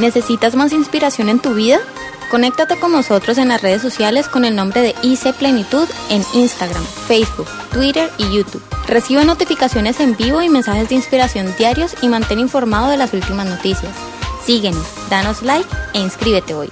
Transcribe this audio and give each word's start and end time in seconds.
¿Necesitas 0.00 0.56
más 0.56 0.72
inspiración 0.72 1.28
en 1.28 1.40
tu 1.40 1.52
vida? 1.52 1.78
Conéctate 2.30 2.78
con 2.80 2.90
nosotros 2.90 3.36
en 3.36 3.48
las 3.48 3.60
redes 3.60 3.82
sociales 3.82 4.28
con 4.28 4.46
el 4.46 4.56
nombre 4.56 4.80
de 4.80 4.94
IC 5.02 5.34
Plenitud 5.34 5.86
en 6.08 6.22
Instagram, 6.32 6.82
Facebook, 7.06 7.46
Twitter 7.70 8.10
y 8.16 8.34
YouTube. 8.34 8.62
Recibe 8.88 9.26
notificaciones 9.26 10.00
en 10.00 10.16
vivo 10.16 10.40
y 10.40 10.48
mensajes 10.48 10.88
de 10.88 10.94
inspiración 10.94 11.54
diarios 11.58 11.94
y 12.00 12.08
mantén 12.08 12.38
informado 12.38 12.88
de 12.88 12.96
las 12.96 13.12
últimas 13.12 13.46
noticias. 13.46 13.92
Síguenos, 14.42 14.86
danos 15.10 15.42
like 15.42 15.68
e 15.92 15.98
inscríbete 15.98 16.54
hoy. 16.54 16.68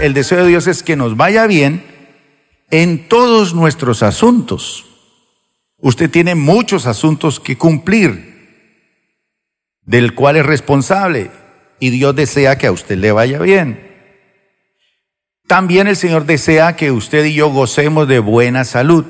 El 0.00 0.14
deseo 0.14 0.44
de 0.44 0.50
Dios 0.50 0.68
es 0.68 0.84
que 0.84 0.94
nos 0.94 1.16
vaya 1.16 1.48
bien 1.48 1.84
en 2.70 3.08
todos 3.08 3.54
nuestros 3.54 4.04
asuntos. 4.04 4.86
Usted 5.78 6.08
tiene 6.08 6.36
muchos 6.36 6.86
asuntos 6.86 7.40
que 7.40 7.58
cumplir, 7.58 8.31
del 9.84 10.14
cual 10.14 10.36
es 10.36 10.46
responsable, 10.46 11.30
y 11.78 11.90
Dios 11.90 12.14
desea 12.14 12.58
que 12.58 12.66
a 12.66 12.72
usted 12.72 12.96
le 12.96 13.12
vaya 13.12 13.38
bien. 13.38 13.92
También 15.46 15.86
el 15.86 15.96
Señor 15.96 16.24
desea 16.24 16.76
que 16.76 16.90
usted 16.90 17.24
y 17.24 17.34
yo 17.34 17.50
gocemos 17.50 18.08
de 18.08 18.20
buena 18.20 18.64
salud 18.64 19.04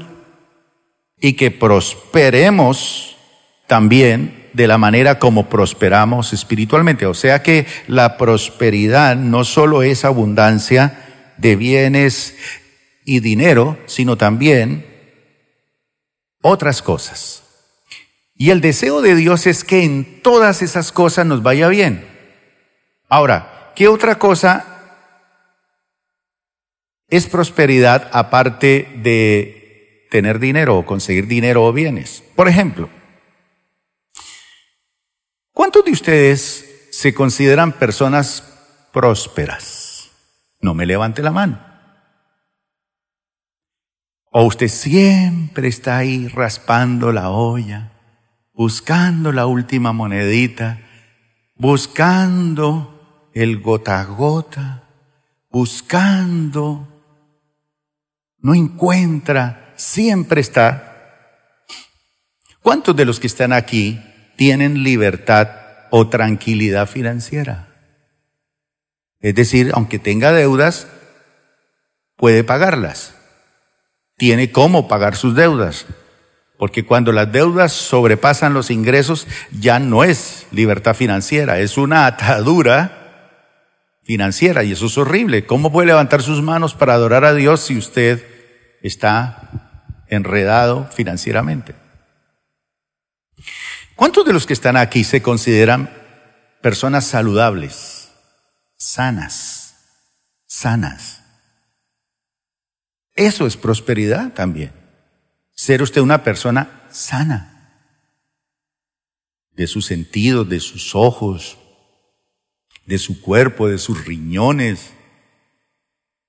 y 1.20 1.34
que 1.34 1.50
prosperemos 1.50 3.16
también 3.66 4.48
de 4.52 4.66
la 4.66 4.78
manera 4.78 5.18
como 5.18 5.48
prosperamos 5.48 6.32
espiritualmente. 6.32 7.06
O 7.06 7.14
sea 7.14 7.42
que 7.42 7.66
la 7.86 8.16
prosperidad 8.16 9.16
no 9.16 9.44
solo 9.44 9.82
es 9.82 10.04
abundancia 10.04 11.34
de 11.36 11.56
bienes 11.56 12.36
y 13.04 13.20
dinero, 13.20 13.78
sino 13.86 14.16
también 14.16 14.86
otras 16.42 16.82
cosas. 16.82 17.42
Y 18.42 18.50
el 18.50 18.60
deseo 18.60 19.02
de 19.02 19.14
Dios 19.14 19.46
es 19.46 19.62
que 19.62 19.84
en 19.84 20.20
todas 20.20 20.62
esas 20.62 20.90
cosas 20.90 21.24
nos 21.24 21.44
vaya 21.44 21.68
bien. 21.68 22.04
Ahora, 23.08 23.70
¿qué 23.76 23.86
otra 23.86 24.18
cosa 24.18 24.66
es 27.06 27.28
prosperidad 27.28 28.10
aparte 28.12 28.88
de 28.96 30.08
tener 30.10 30.40
dinero 30.40 30.76
o 30.76 30.84
conseguir 30.84 31.28
dinero 31.28 31.64
o 31.64 31.72
bienes? 31.72 32.24
Por 32.34 32.48
ejemplo, 32.48 32.90
¿cuántos 35.52 35.84
de 35.84 35.92
ustedes 35.92 36.88
se 36.90 37.14
consideran 37.14 37.70
personas 37.70 38.42
prósperas? 38.92 40.10
No 40.60 40.74
me 40.74 40.84
levante 40.84 41.22
la 41.22 41.30
mano. 41.30 41.64
O 44.32 44.42
usted 44.42 44.66
siempre 44.66 45.68
está 45.68 45.98
ahí 45.98 46.26
raspando 46.26 47.12
la 47.12 47.30
olla, 47.30 47.91
buscando 48.62 49.32
la 49.32 49.46
última 49.46 49.92
monedita, 49.92 50.78
buscando 51.56 53.28
el 53.34 53.60
gota 53.60 54.00
a 54.00 54.04
gota, 54.04 54.84
buscando, 55.50 56.86
no 58.38 58.54
encuentra, 58.54 59.74
siempre 59.74 60.40
está. 60.40 61.24
¿Cuántos 62.60 62.94
de 62.94 63.04
los 63.04 63.18
que 63.18 63.26
están 63.26 63.52
aquí 63.52 64.00
tienen 64.36 64.84
libertad 64.84 65.48
o 65.90 66.08
tranquilidad 66.08 66.86
financiera? 66.86 67.66
Es 69.18 69.34
decir, 69.34 69.72
aunque 69.74 69.98
tenga 69.98 70.30
deudas, 70.30 70.86
puede 72.14 72.44
pagarlas 72.44 73.16
tiene 74.22 74.52
cómo 74.52 74.86
pagar 74.86 75.16
sus 75.16 75.34
deudas. 75.34 75.84
Porque 76.62 76.84
cuando 76.84 77.10
las 77.10 77.32
deudas 77.32 77.72
sobrepasan 77.72 78.54
los 78.54 78.70
ingresos, 78.70 79.26
ya 79.50 79.80
no 79.80 80.04
es 80.04 80.46
libertad 80.52 80.94
financiera, 80.94 81.58
es 81.58 81.76
una 81.76 82.06
atadura 82.06 83.98
financiera 84.04 84.62
y 84.62 84.70
eso 84.70 84.86
es 84.86 84.96
horrible. 84.96 85.44
¿Cómo 85.44 85.72
puede 85.72 85.88
levantar 85.88 86.22
sus 86.22 86.40
manos 86.40 86.74
para 86.74 86.94
adorar 86.94 87.24
a 87.24 87.34
Dios 87.34 87.62
si 87.62 87.76
usted 87.76 88.24
está 88.80 90.04
enredado 90.06 90.88
financieramente? 90.94 91.74
¿Cuántos 93.96 94.24
de 94.24 94.32
los 94.32 94.46
que 94.46 94.52
están 94.52 94.76
aquí 94.76 95.02
se 95.02 95.20
consideran 95.20 95.90
personas 96.60 97.04
saludables, 97.04 98.12
sanas, 98.76 99.74
sanas? 100.46 101.24
Eso 103.16 103.48
es 103.48 103.56
prosperidad 103.56 104.32
también. 104.32 104.81
Ser 105.62 105.80
usted 105.80 106.00
una 106.00 106.24
persona 106.24 106.82
sana. 106.90 107.78
De 109.52 109.68
sus 109.68 109.86
sentidos, 109.86 110.48
de 110.48 110.58
sus 110.58 110.96
ojos, 110.96 111.56
de 112.84 112.98
su 112.98 113.20
cuerpo, 113.20 113.68
de 113.68 113.78
sus 113.78 114.04
riñones, 114.04 114.92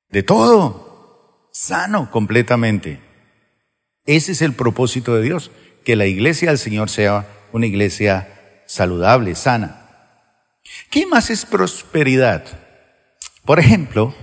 de 0.09 0.21
todo. 0.21 1.49
Sano 1.51 2.11
completamente. 2.11 3.01
Ese 4.05 4.33
es 4.33 4.43
el 4.43 4.53
propósito 4.53 5.15
de 5.15 5.23
Dios, 5.23 5.49
que 5.83 5.95
la 5.95 6.05
iglesia 6.05 6.49
del 6.49 6.59
Señor 6.59 6.91
sea 6.91 7.27
una 7.53 7.65
iglesia 7.65 8.61
saludable, 8.67 9.33
sana. 9.33 10.59
¿Qué 10.91 11.07
más 11.07 11.31
es 11.31 11.47
prosperidad? 11.47 12.45
Por 13.45 13.59
ejemplo, 13.59 14.13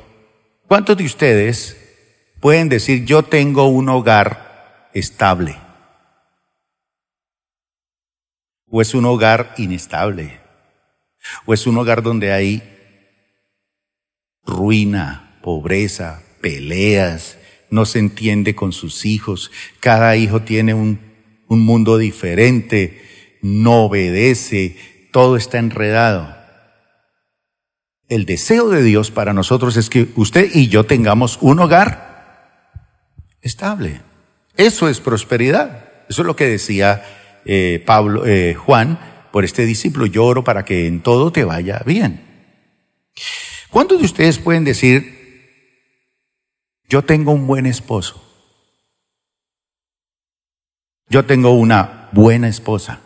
¿cuántos 0.68 0.96
de 0.96 1.04
ustedes 1.04 1.76
pueden 2.38 2.68
decir, 2.68 3.06
yo 3.06 3.24
tengo 3.24 3.66
un 3.66 3.88
hogar 3.88 4.49
estable. 4.94 5.56
O 8.66 8.80
es 8.80 8.94
un 8.94 9.04
hogar 9.04 9.54
inestable. 9.58 10.40
O 11.46 11.54
es 11.54 11.66
un 11.66 11.76
hogar 11.76 12.02
donde 12.02 12.32
hay 12.32 12.62
ruina, 14.44 15.38
pobreza, 15.42 16.22
peleas, 16.40 17.38
no 17.70 17.84
se 17.84 17.98
entiende 17.98 18.54
con 18.54 18.72
sus 18.72 19.04
hijos, 19.04 19.50
cada 19.78 20.16
hijo 20.16 20.42
tiene 20.42 20.74
un, 20.74 21.00
un 21.48 21.60
mundo 21.60 21.98
diferente, 21.98 23.38
no 23.42 23.84
obedece, 23.84 24.76
todo 25.12 25.36
está 25.36 25.58
enredado. 25.58 26.36
El 28.08 28.26
deseo 28.26 28.70
de 28.70 28.82
Dios 28.82 29.10
para 29.10 29.32
nosotros 29.32 29.76
es 29.76 29.88
que 29.88 30.08
usted 30.16 30.50
y 30.52 30.68
yo 30.68 30.84
tengamos 30.84 31.38
un 31.40 31.60
hogar 31.60 32.10
estable. 33.40 34.00
Eso 34.56 34.88
es 34.88 35.00
prosperidad. 35.00 35.84
Eso 36.08 36.22
es 36.22 36.26
lo 36.26 36.36
que 36.36 36.46
decía 36.46 37.04
eh, 37.44 37.82
Pablo, 37.86 38.26
eh, 38.26 38.54
Juan, 38.54 38.98
por 39.32 39.44
este 39.44 39.64
discípulo. 39.64 40.06
Yo 40.06 40.24
oro 40.24 40.44
para 40.44 40.64
que 40.64 40.86
en 40.86 41.00
todo 41.00 41.32
te 41.32 41.44
vaya 41.44 41.82
bien. 41.86 42.26
¿Cuántos 43.70 44.00
de 44.00 44.04
ustedes 44.06 44.38
pueden 44.38 44.64
decir, 44.64 45.18
yo 46.88 47.02
tengo 47.02 47.32
un 47.32 47.46
buen 47.46 47.66
esposo? 47.66 48.26
Yo 51.08 51.24
tengo 51.24 51.52
una 51.52 52.08
buena 52.12 52.48
esposa. 52.48 53.00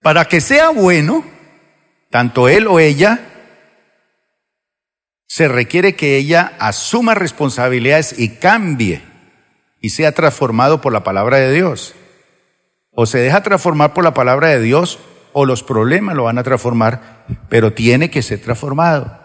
Para 0.00 0.24
que 0.26 0.40
sea 0.40 0.70
bueno, 0.70 1.24
tanto 2.10 2.48
él 2.48 2.66
o 2.66 2.78
ella 2.78 3.37
se 5.38 5.46
requiere 5.46 5.94
que 5.94 6.16
ella 6.16 6.54
asuma 6.58 7.14
responsabilidades 7.14 8.18
y 8.18 8.30
cambie 8.30 9.02
y 9.80 9.90
sea 9.90 10.10
transformado 10.10 10.80
por 10.80 10.92
la 10.92 11.04
palabra 11.04 11.36
de 11.36 11.52
Dios. 11.52 11.94
O 12.90 13.06
se 13.06 13.18
deja 13.18 13.44
transformar 13.44 13.94
por 13.94 14.02
la 14.02 14.14
palabra 14.14 14.48
de 14.48 14.60
Dios 14.60 14.98
o 15.32 15.46
los 15.46 15.62
problemas 15.62 16.16
lo 16.16 16.24
van 16.24 16.38
a 16.38 16.42
transformar, 16.42 17.24
pero 17.48 17.72
tiene 17.72 18.10
que 18.10 18.20
ser 18.20 18.40
transformado. 18.40 19.16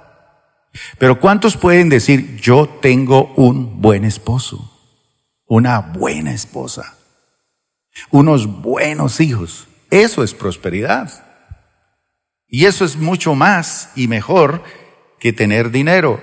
Pero 1.00 1.19
¿cuántos 1.19 1.57
pueden 1.57 1.90
decir, 1.90 2.40
yo 2.40 2.69
tengo 2.79 3.34
un 3.35 3.81
buen 3.81 4.06
esposo, 4.06 4.72
una 5.47 5.79
buena 5.79 6.31
esposa, 6.31 6.94
unos 8.12 8.62
buenos 8.62 9.19
hijos? 9.19 9.68
Eso 9.90 10.23
es 10.23 10.35
prosperidad. 10.35 11.09
Y 12.47 12.66
eso 12.66 12.85
es 12.85 12.97
mucho 12.97 13.34
más 13.34 13.90
y 13.96 14.08
mejor 14.08 14.61
que 15.23 15.31
tener 15.31 15.72
dinero. 15.72 16.22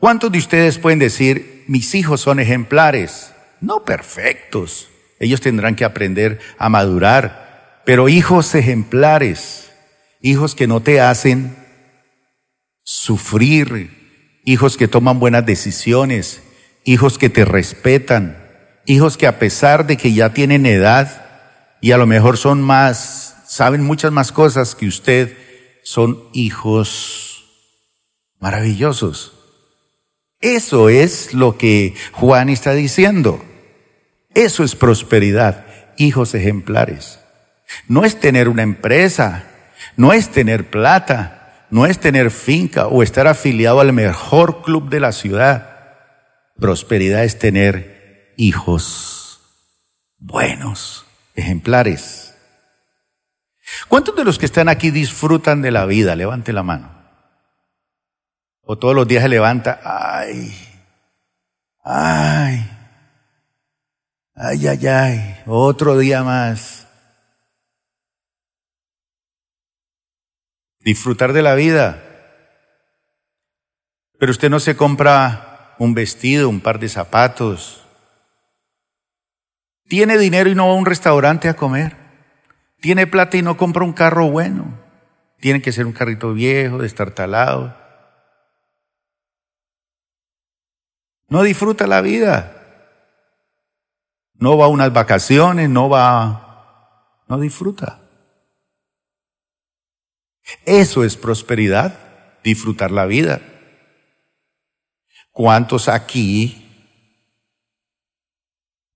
¿Cuántos 0.00 0.32
de 0.32 0.38
ustedes 0.38 0.80
pueden 0.80 0.98
decir, 0.98 1.62
mis 1.68 1.94
hijos 1.94 2.20
son 2.20 2.40
ejemplares? 2.40 3.32
No 3.60 3.84
perfectos. 3.84 4.88
Ellos 5.20 5.40
tendrán 5.40 5.76
que 5.76 5.84
aprender 5.84 6.40
a 6.58 6.68
madurar, 6.68 7.82
pero 7.86 8.08
hijos 8.08 8.56
ejemplares, 8.56 9.70
hijos 10.20 10.56
que 10.56 10.66
no 10.66 10.80
te 10.80 11.00
hacen 11.00 11.54
sufrir, 12.82 14.40
hijos 14.44 14.76
que 14.76 14.88
toman 14.88 15.20
buenas 15.20 15.46
decisiones, 15.46 16.42
hijos 16.82 17.16
que 17.16 17.30
te 17.30 17.44
respetan, 17.44 18.44
hijos 18.86 19.16
que 19.16 19.28
a 19.28 19.38
pesar 19.38 19.86
de 19.86 19.96
que 19.96 20.12
ya 20.12 20.34
tienen 20.34 20.66
edad 20.66 21.26
y 21.80 21.92
a 21.92 21.96
lo 21.96 22.08
mejor 22.08 22.38
son 22.38 22.60
más, 22.60 23.36
saben 23.46 23.84
muchas 23.84 24.10
más 24.10 24.32
cosas 24.32 24.74
que 24.74 24.88
usted, 24.88 25.36
son 25.84 26.24
hijos 26.32 27.31
maravillosos. 28.42 29.32
Eso 30.40 30.88
es 30.88 31.32
lo 31.32 31.56
que 31.56 31.94
Juan 32.10 32.48
está 32.48 32.72
diciendo. 32.72 33.42
Eso 34.34 34.64
es 34.64 34.74
prosperidad, 34.74 35.64
hijos 35.96 36.34
ejemplares. 36.34 37.20
No 37.86 38.04
es 38.04 38.18
tener 38.18 38.48
una 38.48 38.62
empresa, 38.62 39.44
no 39.96 40.12
es 40.12 40.28
tener 40.30 40.68
plata, 40.68 41.66
no 41.70 41.86
es 41.86 42.00
tener 42.00 42.32
finca 42.32 42.88
o 42.88 43.04
estar 43.04 43.28
afiliado 43.28 43.78
al 43.78 43.92
mejor 43.92 44.62
club 44.62 44.90
de 44.90 44.98
la 44.98 45.12
ciudad. 45.12 45.94
Prosperidad 46.58 47.22
es 47.22 47.38
tener 47.38 48.34
hijos 48.36 49.40
buenos, 50.18 51.06
ejemplares. 51.36 52.34
¿Cuántos 53.86 54.16
de 54.16 54.24
los 54.24 54.40
que 54.40 54.46
están 54.46 54.68
aquí 54.68 54.90
disfrutan 54.90 55.62
de 55.62 55.70
la 55.70 55.86
vida? 55.86 56.16
Levante 56.16 56.52
la 56.52 56.64
mano. 56.64 56.91
O 58.64 58.78
todos 58.78 58.94
los 58.94 59.08
días 59.08 59.22
se 59.22 59.28
levanta, 59.28 59.80
ay, 59.82 60.54
ay, 61.82 62.64
ay, 64.34 64.66
ay, 64.66 64.86
ay, 64.86 65.36
otro 65.46 65.98
día 65.98 66.22
más. 66.22 66.86
Disfrutar 70.78 71.32
de 71.32 71.42
la 71.42 71.54
vida. 71.54 72.02
Pero 74.18 74.30
usted 74.30 74.50
no 74.50 74.60
se 74.60 74.76
compra 74.76 75.74
un 75.78 75.94
vestido, 75.94 76.48
un 76.48 76.60
par 76.60 76.78
de 76.78 76.88
zapatos. 76.88 77.84
Tiene 79.88 80.18
dinero 80.18 80.48
y 80.48 80.54
no 80.54 80.68
va 80.68 80.74
a 80.74 80.76
un 80.76 80.86
restaurante 80.86 81.48
a 81.48 81.54
comer. 81.54 81.96
Tiene 82.80 83.08
plata 83.08 83.36
y 83.36 83.42
no 83.42 83.56
compra 83.56 83.84
un 83.84 83.92
carro 83.92 84.30
bueno. 84.30 84.78
Tiene 85.40 85.60
que 85.60 85.72
ser 85.72 85.86
un 85.86 85.92
carrito 85.92 86.32
viejo, 86.32 86.78
destartalado. 86.78 87.81
No 91.32 91.42
disfruta 91.42 91.86
la 91.86 92.02
vida. 92.02 92.52
No 94.34 94.58
va 94.58 94.66
a 94.66 94.68
unas 94.68 94.92
vacaciones, 94.92 95.70
no 95.70 95.88
va, 95.88 97.24
no 97.26 97.40
disfruta. 97.40 98.02
Eso 100.66 101.04
es 101.04 101.16
prosperidad, 101.16 101.98
disfrutar 102.44 102.90
la 102.90 103.06
vida. 103.06 103.40
¿Cuántos 105.30 105.88
aquí 105.88 106.68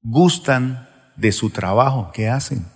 gustan 0.02 0.90
de 1.16 1.32
su 1.32 1.48
trabajo? 1.48 2.10
¿Qué 2.12 2.28
hacen? 2.28 2.66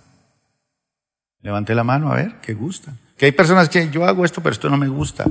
Levante 1.41 1.75
la 1.75 1.83
mano 1.83 2.11
a 2.11 2.15
ver, 2.15 2.41
¿qué 2.41 2.55
gustan? 2.55 2.97
Que 3.15 3.27
hay 3.27 3.31
personas 3.31 3.69
que 3.69 3.91
yo 3.91 4.05
hago 4.05 4.25
esto, 4.25 4.41
pero 4.41 4.53
esto 4.53 4.71
no 4.71 4.77
me 4.77 4.87
gusta. 4.87 5.25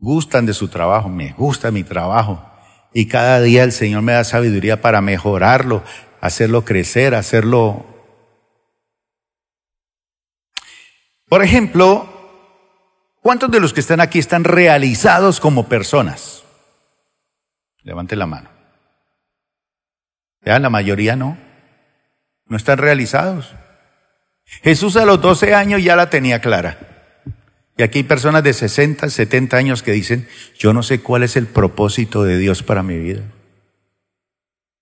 Gustan 0.00 0.46
de 0.46 0.54
su 0.54 0.68
trabajo, 0.68 1.08
me 1.08 1.32
gusta 1.32 1.70
mi 1.70 1.84
trabajo. 1.84 2.44
Y 2.92 3.06
cada 3.06 3.40
día 3.40 3.62
el 3.62 3.72
Señor 3.72 4.02
me 4.02 4.12
da 4.12 4.24
sabiduría 4.24 4.80
para 4.80 5.00
mejorarlo, 5.00 5.84
hacerlo 6.20 6.64
crecer, 6.64 7.14
hacerlo... 7.14 7.86
Por 11.28 11.44
ejemplo, 11.44 12.08
¿cuántos 13.22 13.52
de 13.52 13.60
los 13.60 13.72
que 13.72 13.78
están 13.78 14.00
aquí 14.00 14.18
están 14.18 14.42
realizados 14.42 15.38
como 15.38 15.68
personas? 15.68 16.42
Levante 17.84 18.16
la 18.16 18.26
mano. 18.26 18.50
Ya, 20.42 20.58
la 20.58 20.70
mayoría 20.70 21.14
no. 21.14 21.38
No 22.46 22.56
están 22.56 22.78
realizados. 22.78 23.54
Jesús 24.44 24.96
a 24.96 25.04
los 25.04 25.20
12 25.20 25.54
años 25.54 25.84
ya 25.84 25.94
la 25.94 26.10
tenía 26.10 26.40
clara. 26.40 26.89
Y 27.80 27.82
aquí 27.82 28.00
hay 28.00 28.04
personas 28.04 28.44
de 28.44 28.52
60, 28.52 29.08
70 29.08 29.56
años 29.56 29.82
que 29.82 29.92
dicen, 29.92 30.28
yo 30.58 30.74
no 30.74 30.82
sé 30.82 31.00
cuál 31.00 31.22
es 31.22 31.34
el 31.36 31.46
propósito 31.46 32.24
de 32.24 32.36
Dios 32.36 32.62
para 32.62 32.82
mi 32.82 32.98
vida. 32.98 33.22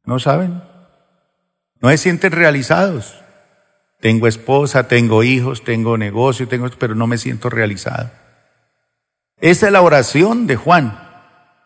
¿No 0.05 0.19
saben? 0.19 0.65
No 1.81 1.91
se 1.91 1.97
sienten 1.97 2.33
realizados. 2.33 3.15
Tengo 4.01 4.27
esposa, 4.27 4.89
tengo 4.89 5.23
hijos, 5.23 5.63
tengo 5.63 5.97
negocio, 5.97 6.49
tengo, 6.49 6.69
pero 6.77 6.97
no 6.97 7.07
me 7.07 7.19
siento 7.19 7.49
realizado. 7.49 8.11
Esa 9.41 9.67
es 9.67 9.73
la 9.73 9.83
oración 9.83 10.49
de 10.49 10.57
Juan, 10.57 10.99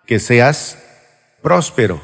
que 0.04 0.18
seas 0.18 0.76
próspero. 1.40 2.02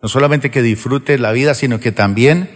No 0.00 0.08
solamente 0.08 0.50
que 0.50 0.62
disfrutes 0.62 1.20
la 1.20 1.32
vida, 1.32 1.52
sino 1.52 1.80
que 1.80 1.92
también 1.92 2.48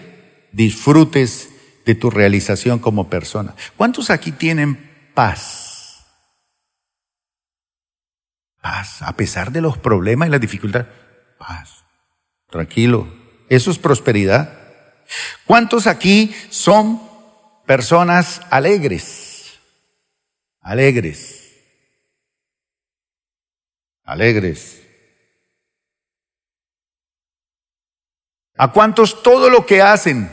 disfrutes 0.52 1.50
de 1.84 1.94
tu 1.94 2.08
realización 2.08 2.78
como 2.78 3.10
persona. 3.10 3.54
¿Cuántos 3.76 4.08
aquí 4.08 4.32
tienen 4.32 4.87
paz. 5.18 6.06
Paz, 8.60 9.02
a 9.02 9.16
pesar 9.16 9.50
de 9.50 9.60
los 9.60 9.76
problemas 9.76 10.28
y 10.28 10.30
las 10.30 10.40
dificultades. 10.40 10.86
Paz. 11.36 11.84
Tranquilo. 12.48 13.12
Eso 13.48 13.72
es 13.72 13.80
prosperidad. 13.80 14.56
¿Cuántos 15.44 15.88
aquí 15.88 16.32
son 16.50 17.02
personas 17.66 18.42
alegres? 18.48 19.58
Alegres. 20.60 21.52
Alegres. 24.04 24.86
¿A 28.56 28.70
cuántos 28.70 29.20
todo 29.24 29.50
lo 29.50 29.66
que 29.66 29.82
hacen? 29.82 30.32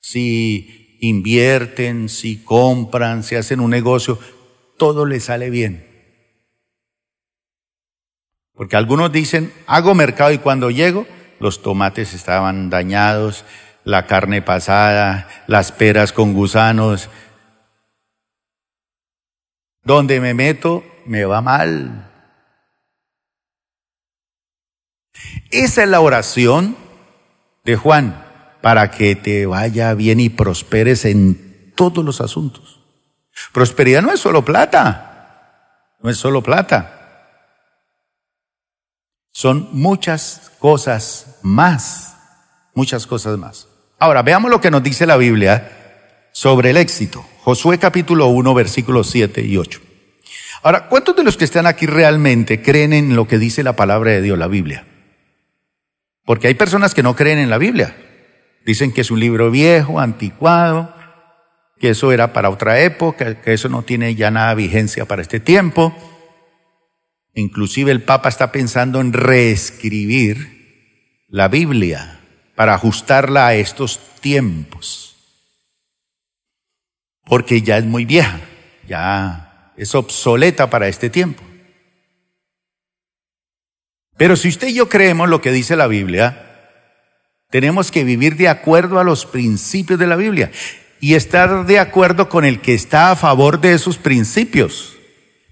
Si 0.00 0.81
invierten, 1.02 2.08
si 2.08 2.44
compran, 2.44 3.24
si 3.24 3.34
hacen 3.34 3.58
un 3.58 3.70
negocio, 3.70 4.18
todo 4.78 5.04
les 5.04 5.24
sale 5.24 5.50
bien. 5.50 5.88
Porque 8.54 8.76
algunos 8.76 9.10
dicen, 9.10 9.52
hago 9.66 9.96
mercado 9.96 10.30
y 10.30 10.38
cuando 10.38 10.70
llego, 10.70 11.06
los 11.40 11.60
tomates 11.60 12.14
estaban 12.14 12.70
dañados, 12.70 13.44
la 13.82 14.06
carne 14.06 14.42
pasada, 14.42 15.28
las 15.48 15.72
peras 15.72 16.12
con 16.12 16.34
gusanos. 16.34 17.10
Donde 19.82 20.20
me 20.20 20.34
meto, 20.34 20.84
me 21.04 21.24
va 21.24 21.40
mal. 21.40 22.10
Esa 25.50 25.82
es 25.82 25.88
la 25.88 26.00
oración 26.00 26.76
de 27.64 27.74
Juan 27.74 28.21
para 28.62 28.90
que 28.90 29.16
te 29.16 29.44
vaya 29.44 29.92
bien 29.94 30.20
y 30.20 30.30
prosperes 30.30 31.04
en 31.04 31.72
todos 31.74 32.04
los 32.04 32.20
asuntos. 32.20 32.80
Prosperidad 33.52 34.02
no 34.02 34.12
es 34.12 34.20
solo 34.20 34.44
plata, 34.44 35.96
no 36.00 36.08
es 36.08 36.16
solo 36.16 36.42
plata. 36.42 36.98
Son 39.32 39.68
muchas 39.72 40.52
cosas 40.58 41.38
más, 41.42 42.16
muchas 42.74 43.06
cosas 43.06 43.36
más. 43.36 43.68
Ahora, 43.98 44.22
veamos 44.22 44.50
lo 44.50 44.60
que 44.60 44.70
nos 44.70 44.82
dice 44.82 45.06
la 45.06 45.16
Biblia 45.16 46.28
sobre 46.32 46.70
el 46.70 46.76
éxito. 46.76 47.24
Josué 47.40 47.78
capítulo 47.78 48.26
1, 48.28 48.54
versículos 48.54 49.10
7 49.10 49.42
y 49.42 49.56
8. 49.56 49.80
Ahora, 50.62 50.88
¿cuántos 50.88 51.16
de 51.16 51.24
los 51.24 51.36
que 51.36 51.44
están 51.44 51.66
aquí 51.66 51.86
realmente 51.86 52.62
creen 52.62 52.92
en 52.92 53.16
lo 53.16 53.26
que 53.26 53.38
dice 53.38 53.64
la 53.64 53.74
palabra 53.74 54.12
de 54.12 54.22
Dios, 54.22 54.38
la 54.38 54.46
Biblia? 54.46 54.86
Porque 56.24 56.46
hay 56.46 56.54
personas 56.54 56.94
que 56.94 57.02
no 57.02 57.16
creen 57.16 57.38
en 57.38 57.50
la 57.50 57.58
Biblia. 57.58 57.96
Dicen 58.64 58.92
que 58.92 59.00
es 59.00 59.10
un 59.10 59.20
libro 59.20 59.50
viejo, 59.50 59.98
anticuado, 59.98 60.94
que 61.78 61.90
eso 61.90 62.12
era 62.12 62.32
para 62.32 62.50
otra 62.50 62.80
época, 62.80 63.40
que 63.40 63.52
eso 63.52 63.68
no 63.68 63.82
tiene 63.82 64.14
ya 64.14 64.30
nada 64.30 64.54
vigencia 64.54 65.04
para 65.04 65.22
este 65.22 65.40
tiempo. 65.40 65.94
Inclusive 67.34 67.90
el 67.90 68.02
Papa 68.02 68.28
está 68.28 68.52
pensando 68.52 69.00
en 69.00 69.12
reescribir 69.12 71.24
la 71.28 71.48
Biblia 71.48 72.20
para 72.54 72.74
ajustarla 72.74 73.48
a 73.48 73.54
estos 73.54 73.98
tiempos. 74.20 75.16
Porque 77.24 77.62
ya 77.62 77.78
es 77.78 77.84
muy 77.84 78.04
vieja, 78.04 78.40
ya 78.86 79.72
es 79.76 79.94
obsoleta 79.94 80.70
para 80.70 80.88
este 80.88 81.10
tiempo. 81.10 81.42
Pero 84.16 84.36
si 84.36 84.48
usted 84.48 84.68
y 84.68 84.74
yo 84.74 84.88
creemos 84.88 85.28
lo 85.28 85.40
que 85.40 85.50
dice 85.50 85.74
la 85.74 85.88
Biblia, 85.88 86.41
tenemos 87.52 87.90
que 87.90 88.02
vivir 88.02 88.38
de 88.38 88.48
acuerdo 88.48 88.98
a 88.98 89.04
los 89.04 89.26
principios 89.26 89.98
de 89.98 90.06
la 90.06 90.16
Biblia 90.16 90.50
y 91.00 91.12
estar 91.12 91.66
de 91.66 91.78
acuerdo 91.78 92.30
con 92.30 92.46
el 92.46 92.62
que 92.62 92.72
está 92.72 93.10
a 93.10 93.16
favor 93.16 93.60
de 93.60 93.74
esos 93.74 93.98
principios. 93.98 94.96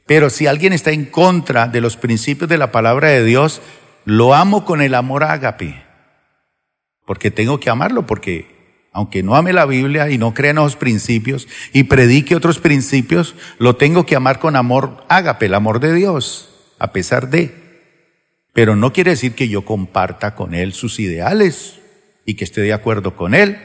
Pero 0.06 0.30
si 0.30 0.46
alguien 0.46 0.72
está 0.72 0.92
en 0.92 1.04
contra 1.04 1.68
de 1.68 1.82
los 1.82 1.98
principios 1.98 2.48
de 2.48 2.56
la 2.56 2.72
palabra 2.72 3.08
de 3.08 3.22
Dios, 3.22 3.60
lo 4.06 4.32
amo 4.32 4.64
con 4.64 4.80
el 4.80 4.94
amor 4.94 5.24
ágape. 5.24 5.82
Porque 7.04 7.30
tengo 7.30 7.60
que 7.60 7.68
amarlo, 7.68 8.06
porque 8.06 8.86
aunque 8.94 9.22
no 9.22 9.36
ame 9.36 9.52
la 9.52 9.66
Biblia 9.66 10.08
y 10.08 10.16
no 10.16 10.32
crea 10.32 10.52
en 10.52 10.56
los 10.56 10.76
principios 10.76 11.48
y 11.74 11.82
predique 11.82 12.34
otros 12.34 12.60
principios, 12.60 13.34
lo 13.58 13.76
tengo 13.76 14.06
que 14.06 14.16
amar 14.16 14.38
con 14.38 14.56
amor 14.56 15.04
ágape, 15.10 15.46
el 15.46 15.54
amor 15.54 15.80
de 15.80 15.92
Dios, 15.92 16.48
a 16.78 16.92
pesar 16.92 17.28
de. 17.28 17.52
Pero 18.54 18.74
no 18.74 18.94
quiere 18.94 19.10
decir 19.10 19.34
que 19.34 19.48
yo 19.48 19.66
comparta 19.66 20.34
con 20.34 20.54
él 20.54 20.72
sus 20.72 20.98
ideales 20.98 21.76
y 22.24 22.34
que 22.34 22.44
esté 22.44 22.60
de 22.60 22.72
acuerdo 22.72 23.16
con 23.16 23.34
él. 23.34 23.58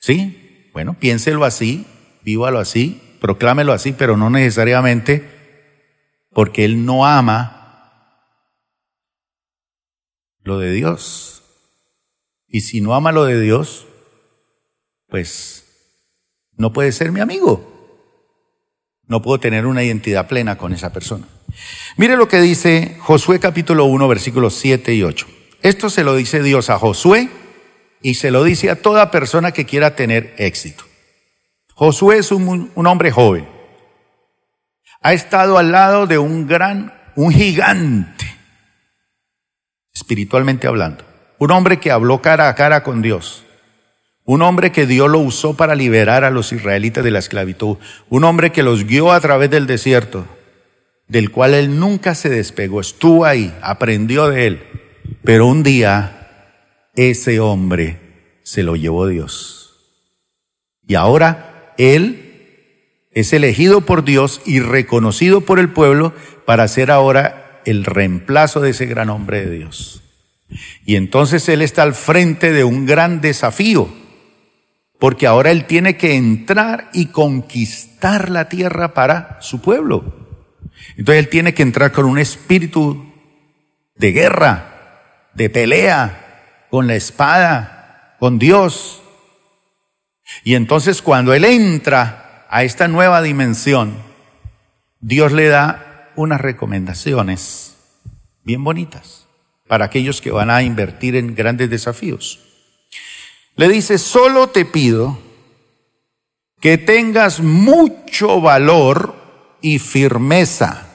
¿Sí? 0.00 0.70
Bueno, 0.72 0.94
piénselo 0.98 1.44
así, 1.44 1.86
vívalo 2.22 2.58
así, 2.58 3.16
proclámelo 3.20 3.72
así, 3.72 3.92
pero 3.92 4.16
no 4.16 4.30
necesariamente 4.30 5.28
porque 6.32 6.64
él 6.64 6.84
no 6.84 7.06
ama 7.06 8.18
lo 10.42 10.58
de 10.58 10.72
Dios. 10.72 11.42
Y 12.48 12.62
si 12.62 12.80
no 12.80 12.94
ama 12.94 13.12
lo 13.12 13.24
de 13.24 13.40
Dios, 13.40 13.86
pues 15.08 15.64
no 16.56 16.72
puede 16.72 16.92
ser 16.92 17.12
mi 17.12 17.20
amigo. 17.20 17.68
No 19.04 19.22
puedo 19.22 19.40
tener 19.40 19.66
una 19.66 19.84
identidad 19.84 20.26
plena 20.26 20.56
con 20.56 20.72
esa 20.72 20.92
persona. 20.92 21.26
Mire 21.96 22.16
lo 22.16 22.28
que 22.28 22.40
dice 22.40 22.96
Josué 23.00 23.40
capítulo 23.40 23.84
1 23.84 24.08
versículos 24.08 24.54
7 24.54 24.94
y 24.94 25.02
8. 25.02 25.26
Esto 25.62 25.90
se 25.90 26.02
lo 26.02 26.16
dice 26.16 26.42
Dios 26.42 26.70
a 26.70 26.78
Josué 26.78 27.28
y 28.02 28.14
se 28.14 28.30
lo 28.30 28.44
dice 28.44 28.70
a 28.70 28.82
toda 28.82 29.10
persona 29.10 29.52
que 29.52 29.64
quiera 29.64 29.94
tener 29.94 30.34
éxito. 30.36 30.84
Josué 31.74 32.18
es 32.18 32.32
un, 32.32 32.70
hombre 32.74 33.10
joven. 33.10 33.48
Ha 35.00 35.12
estado 35.12 35.58
al 35.58 35.72
lado 35.72 36.06
de 36.06 36.18
un 36.18 36.46
gran, 36.46 36.92
un 37.16 37.32
gigante, 37.32 38.26
espiritualmente 39.94 40.66
hablando. 40.66 41.04
Un 41.38 41.50
hombre 41.50 41.80
que 41.80 41.90
habló 41.90 42.22
cara 42.22 42.48
a 42.48 42.54
cara 42.54 42.82
con 42.82 43.02
Dios. 43.02 43.44
Un 44.24 44.42
hombre 44.42 44.70
que 44.70 44.86
Dios 44.86 45.10
lo 45.10 45.18
usó 45.18 45.56
para 45.56 45.74
liberar 45.74 46.22
a 46.22 46.30
los 46.30 46.52
israelitas 46.52 47.02
de 47.02 47.10
la 47.10 47.18
esclavitud. 47.18 47.78
Un 48.08 48.22
hombre 48.22 48.52
que 48.52 48.62
los 48.62 48.84
guió 48.84 49.10
a 49.10 49.20
través 49.20 49.50
del 49.50 49.66
desierto, 49.66 50.26
del 51.08 51.32
cual 51.32 51.54
él 51.54 51.80
nunca 51.80 52.14
se 52.14 52.28
despegó. 52.28 52.80
Estuvo 52.80 53.24
ahí, 53.24 53.52
aprendió 53.60 54.28
de 54.28 54.46
él. 54.46 54.62
Pero 55.24 55.46
un 55.46 55.64
día 55.64 56.21
ese 56.94 57.40
hombre 57.40 57.98
se 58.42 58.62
lo 58.62 58.76
llevó 58.76 59.06
Dios. 59.06 59.62
Y 60.86 60.94
ahora 60.94 61.74
él 61.78 63.08
es 63.12 63.32
elegido 63.32 63.82
por 63.82 64.04
Dios 64.04 64.40
y 64.44 64.60
reconocido 64.60 65.42
por 65.42 65.58
el 65.58 65.70
pueblo 65.70 66.14
para 66.46 66.68
ser 66.68 66.90
ahora 66.90 67.60
el 67.64 67.84
reemplazo 67.84 68.60
de 68.60 68.70
ese 68.70 68.86
gran 68.86 69.10
hombre 69.10 69.44
de 69.44 69.56
Dios. 69.58 70.02
Y 70.84 70.96
entonces 70.96 71.48
él 71.48 71.62
está 71.62 71.82
al 71.82 71.94
frente 71.94 72.52
de 72.52 72.64
un 72.64 72.84
gran 72.84 73.20
desafío, 73.20 73.88
porque 74.98 75.26
ahora 75.26 75.50
él 75.50 75.66
tiene 75.66 75.96
que 75.96 76.14
entrar 76.14 76.90
y 76.92 77.06
conquistar 77.06 78.30
la 78.30 78.48
tierra 78.48 78.94
para 78.94 79.38
su 79.40 79.60
pueblo. 79.60 80.04
Entonces 80.96 81.24
él 81.24 81.28
tiene 81.28 81.54
que 81.54 81.62
entrar 81.62 81.92
con 81.92 82.04
un 82.04 82.18
espíritu 82.18 83.12
de 83.96 84.12
guerra, 84.12 85.30
de 85.34 85.48
pelea, 85.48 86.22
con 86.72 86.86
la 86.86 86.94
espada, 86.94 88.16
con 88.18 88.38
Dios. 88.38 89.02
Y 90.42 90.54
entonces 90.54 91.02
cuando 91.02 91.34
él 91.34 91.44
entra 91.44 92.46
a 92.48 92.64
esta 92.64 92.88
nueva 92.88 93.20
dimensión, 93.20 94.02
Dios 94.98 95.32
le 95.32 95.48
da 95.48 96.10
unas 96.16 96.40
recomendaciones 96.40 97.76
bien 98.42 98.64
bonitas 98.64 99.26
para 99.68 99.84
aquellos 99.84 100.22
que 100.22 100.30
van 100.30 100.48
a 100.48 100.62
invertir 100.62 101.14
en 101.14 101.34
grandes 101.34 101.68
desafíos. 101.68 102.40
Le 103.54 103.68
dice, 103.68 103.98
solo 103.98 104.46
te 104.46 104.64
pido 104.64 105.18
que 106.58 106.78
tengas 106.78 107.40
mucho 107.40 108.40
valor 108.40 109.14
y 109.60 109.78
firmeza 109.78 110.86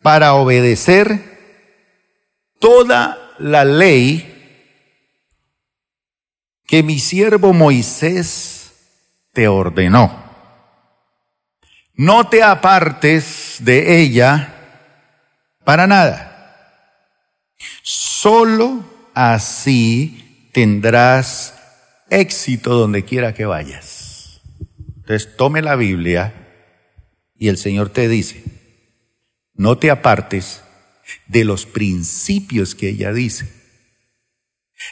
para 0.00 0.32
obedecer 0.32 1.20
toda 2.58 3.34
la 3.38 3.66
ley 3.66 4.30
que 6.74 6.82
mi 6.82 6.98
siervo 6.98 7.52
Moisés 7.52 8.72
te 9.32 9.46
ordenó. 9.46 10.24
No 11.94 12.26
te 12.26 12.42
apartes 12.42 13.58
de 13.60 14.00
ella 14.00 14.52
para 15.62 15.86
nada 15.86 16.32
Solo 17.84 18.82
así 19.14 20.50
tendrás 20.52 21.54
éxito 22.10 22.74
donde 22.74 23.04
quiera 23.04 23.34
que 23.34 23.46
vayas. 23.46 24.40
Entonces 24.96 25.36
tome 25.36 25.62
la 25.62 25.76
Biblia 25.76 26.34
y 27.36 27.50
el 27.50 27.56
Señor 27.56 27.90
te 27.90 28.08
dice, 28.08 28.42
no 29.54 29.78
te 29.78 29.92
apartes 29.92 30.64
de 31.28 31.44
los 31.44 31.66
principios 31.66 32.74
que 32.74 32.88
ella 32.88 33.12
dice. 33.12 33.63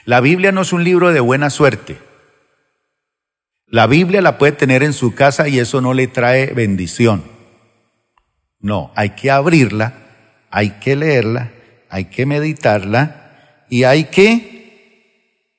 La 0.04 0.20
Biblia 0.20 0.52
no 0.52 0.62
es 0.62 0.72
un 0.72 0.84
libro 0.84 1.12
de 1.12 1.20
buena 1.20 1.50
suerte. 1.50 1.98
La 3.66 3.86
Biblia 3.86 4.20
la 4.20 4.38
puede 4.38 4.52
tener 4.52 4.82
en 4.82 4.92
su 4.92 5.14
casa 5.14 5.48
y 5.48 5.58
eso 5.58 5.80
no 5.80 5.94
le 5.94 6.06
trae 6.06 6.52
bendición. 6.52 7.24
No, 8.60 8.92
hay 8.94 9.10
que 9.10 9.30
abrirla, 9.30 9.94
hay 10.50 10.70
que 10.80 10.94
leerla 10.96 11.52
hay 11.92 12.06
que 12.06 12.24
meditarla 12.24 13.66
y 13.68 13.84
hay 13.84 14.04
que 14.04 15.50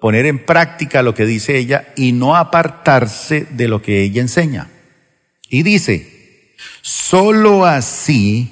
poner 0.00 0.26
en 0.26 0.44
práctica 0.44 1.00
lo 1.02 1.14
que 1.14 1.26
dice 1.26 1.56
ella 1.58 1.92
y 1.94 2.10
no 2.10 2.34
apartarse 2.34 3.46
de 3.50 3.68
lo 3.68 3.82
que 3.82 4.02
ella 4.02 4.20
enseña. 4.20 4.68
Y 5.48 5.62
dice, 5.62 6.56
solo 6.82 7.66
así 7.66 8.50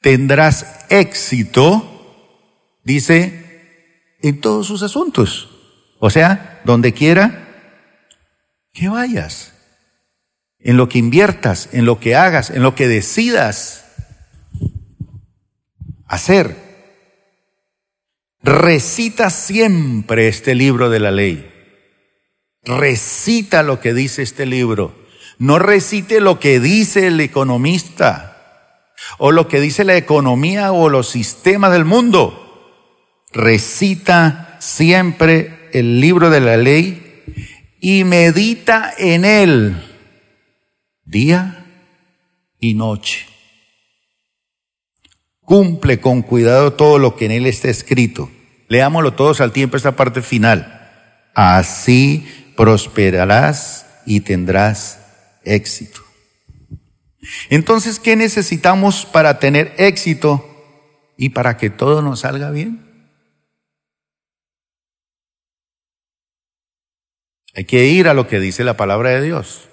tendrás 0.00 0.86
éxito, 0.88 1.95
dice, 2.86 4.16
en 4.22 4.40
todos 4.40 4.66
sus 4.66 4.82
asuntos. 4.82 5.50
O 5.98 6.08
sea, 6.08 6.62
donde 6.64 6.92
quiera 6.92 7.48
que 8.72 8.88
vayas, 8.88 9.52
en 10.60 10.76
lo 10.76 10.88
que 10.88 10.98
inviertas, 10.98 11.68
en 11.72 11.84
lo 11.84 12.00
que 12.00 12.14
hagas, 12.16 12.50
en 12.50 12.62
lo 12.62 12.74
que 12.74 12.88
decidas 12.88 13.84
hacer. 16.06 16.56
Recita 18.42 19.30
siempre 19.30 20.28
este 20.28 20.54
libro 20.54 20.88
de 20.88 21.00
la 21.00 21.10
ley. 21.10 21.52
Recita 22.62 23.62
lo 23.62 23.80
que 23.80 23.94
dice 23.94 24.22
este 24.22 24.46
libro. 24.46 24.94
No 25.38 25.58
recite 25.58 26.20
lo 26.20 26.38
que 26.38 26.60
dice 26.60 27.08
el 27.08 27.20
economista 27.20 28.94
o 29.18 29.32
lo 29.32 29.48
que 29.48 29.60
dice 29.60 29.84
la 29.84 29.96
economía 29.96 30.72
o 30.72 30.88
los 30.88 31.08
sistemas 31.08 31.72
del 31.72 31.84
mundo. 31.84 32.45
Recita 33.32 34.56
siempre 34.60 35.68
el 35.72 36.00
libro 36.00 36.30
de 36.30 36.40
la 36.40 36.56
ley 36.56 37.24
y 37.80 38.04
medita 38.04 38.92
en 38.96 39.24
él 39.24 39.82
día 41.04 41.64
y 42.58 42.74
noche 42.74 43.26
Cumple 45.46 46.00
con 46.00 46.22
cuidado 46.22 46.72
todo 46.72 46.98
lo 46.98 47.14
que 47.14 47.26
en 47.26 47.30
él 47.30 47.46
está 47.46 47.68
escrito. 47.68 48.28
Leámoslo 48.66 49.14
todos 49.14 49.40
al 49.40 49.52
tiempo 49.52 49.76
esta 49.76 49.94
parte 49.94 50.20
final. 50.20 51.30
Así 51.36 52.26
prosperarás 52.56 53.86
y 54.06 54.22
tendrás 54.22 54.98
éxito. 55.44 56.00
Entonces, 57.48 58.00
¿qué 58.00 58.16
necesitamos 58.16 59.06
para 59.06 59.38
tener 59.38 59.72
éxito 59.78 60.44
y 61.16 61.28
para 61.28 61.56
que 61.56 61.70
todo 61.70 62.02
nos 62.02 62.20
salga 62.20 62.50
bien? 62.50 62.84
Hay 67.56 67.64
que 67.64 67.86
ir 67.86 68.06
a 68.06 68.14
lo 68.14 68.28
que 68.28 68.38
dice 68.38 68.62
la 68.62 68.76
palabra 68.76 69.10
de 69.10 69.22
Dios. 69.22 69.68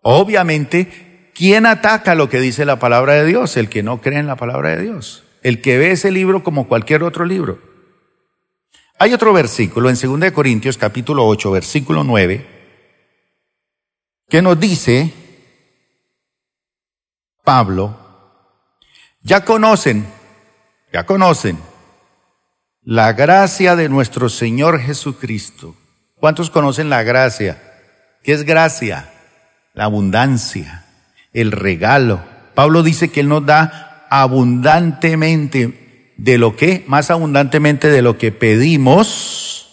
Obviamente, 0.00 1.08
¿Quién 1.38 1.66
ataca 1.66 2.16
lo 2.16 2.28
que 2.28 2.40
dice 2.40 2.64
la 2.64 2.80
palabra 2.80 3.12
de 3.14 3.24
Dios? 3.24 3.56
El 3.56 3.68
que 3.68 3.84
no 3.84 4.00
cree 4.00 4.18
en 4.18 4.26
la 4.26 4.34
palabra 4.34 4.70
de 4.70 4.82
Dios. 4.82 5.22
El 5.44 5.62
que 5.62 5.78
ve 5.78 5.92
ese 5.92 6.10
libro 6.10 6.42
como 6.42 6.66
cualquier 6.66 7.04
otro 7.04 7.24
libro. 7.24 7.62
Hay 8.98 9.14
otro 9.14 9.32
versículo 9.32 9.88
en 9.88 9.94
2 10.20 10.32
Corintios 10.32 10.76
capítulo 10.76 11.24
8, 11.28 11.52
versículo 11.52 12.02
9, 12.02 12.44
que 14.28 14.42
nos 14.42 14.58
dice, 14.58 15.14
Pablo, 17.44 17.96
ya 19.22 19.44
conocen, 19.44 20.08
ya 20.92 21.06
conocen 21.06 21.56
la 22.82 23.12
gracia 23.12 23.76
de 23.76 23.88
nuestro 23.88 24.28
Señor 24.28 24.80
Jesucristo. 24.80 25.76
¿Cuántos 26.20 26.50
conocen 26.50 26.90
la 26.90 27.02
gracia? 27.02 27.58
¿Qué 28.22 28.32
es 28.32 28.44
gracia? 28.44 29.10
La 29.74 29.84
abundancia 29.84 30.84
el 31.32 31.52
regalo. 31.52 32.24
Pablo 32.54 32.82
dice 32.82 33.10
que 33.10 33.20
Él 33.20 33.28
nos 33.28 33.46
da 33.46 34.06
abundantemente 34.10 36.14
de 36.16 36.38
lo 36.38 36.56
que, 36.56 36.84
más 36.88 37.10
abundantemente 37.10 37.88
de 37.88 38.02
lo 38.02 38.18
que 38.18 38.32
pedimos 38.32 39.68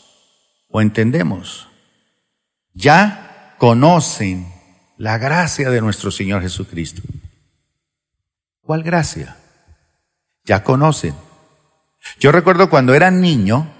o 0.69 0.81
entendemos. 0.81 1.67
Ya 2.73 3.55
conocen 3.57 4.47
la 4.97 5.17
gracia 5.17 5.69
de 5.69 5.81
nuestro 5.81 6.11
Señor 6.11 6.41
Jesucristo. 6.41 7.01
¿Cuál 8.61 8.83
gracia? 8.83 9.37
Ya 10.43 10.63
conocen. 10.63 11.15
Yo 12.19 12.31
recuerdo 12.31 12.69
cuando 12.69 12.93
era 12.93 13.09
niño 13.09 13.71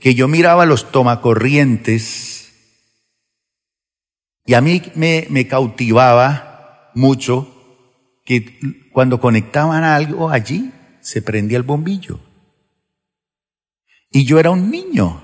que 0.00 0.14
yo 0.14 0.26
miraba 0.28 0.66
los 0.66 0.90
tomacorrientes 0.90 2.40
y 4.46 4.54
a 4.54 4.60
mí 4.60 4.82
me, 4.96 5.46
cautivaba 5.46 6.90
mucho 6.94 7.46
que 8.24 8.88
cuando 8.90 9.20
conectaban 9.20 9.84
algo 9.84 10.30
allí, 10.30 10.72
se 11.00 11.22
prendía 11.22 11.58
el 11.58 11.62
bombillo. 11.62 12.18
Y 14.10 14.24
yo 14.24 14.40
era 14.40 14.50
un 14.50 14.70
niño, 14.70 15.22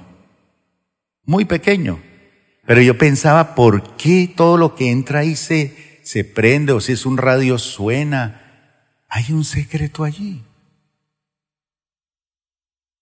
muy 1.24 1.44
pequeño. 1.44 2.00
Pero 2.66 2.80
yo 2.82 2.96
pensaba, 2.98 3.54
¿por 3.56 3.96
qué 3.96 4.32
todo 4.36 4.56
lo 4.58 4.76
que 4.76 4.90
entra 4.90 5.20
ahí 5.20 5.34
se, 5.34 6.00
se 6.04 6.22
prende 6.22 6.72
o 6.72 6.80
si 6.80 6.92
es 6.92 7.04
un 7.04 7.16
radio 7.16 7.58
suena? 7.58 9.04
Hay 9.08 9.32
un 9.32 9.44
secreto 9.44 10.04
allí. 10.04 10.42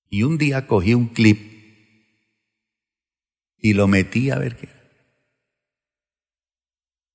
Y 0.09 0.23
un 0.23 0.38
día 0.38 0.66
cogí 0.66 0.95
un 0.95 1.09
clip 1.09 1.53
y 3.64 3.73
lo 3.73 3.88
metí 3.88 4.30
a 4.30 4.37
ver 4.37 4.56
qué. 4.56 4.68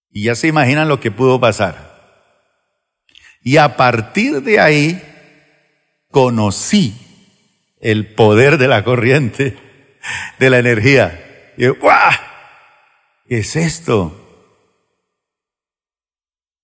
Y 0.09 0.23
ya 0.23 0.33
se 0.33 0.47
imaginan 0.47 0.87
lo 0.87 0.99
que 0.99 1.11
pudo 1.11 1.39
pasar. 1.39 1.77
Y 3.43 3.57
a 3.57 3.77
partir 3.77 4.41
de 4.41 4.59
ahí 4.59 4.99
conocí 6.09 6.95
el 7.79 8.15
poder 8.15 8.57
de 8.57 8.67
la 8.67 8.83
corriente, 8.83 9.59
de 10.39 10.49
la 10.49 10.57
energía. 10.57 11.53
Y 11.55 11.65
yo, 11.65 11.75
¡guau! 11.75 12.13
¿Qué 13.27 13.37
es 13.37 13.55
esto? 13.55 14.15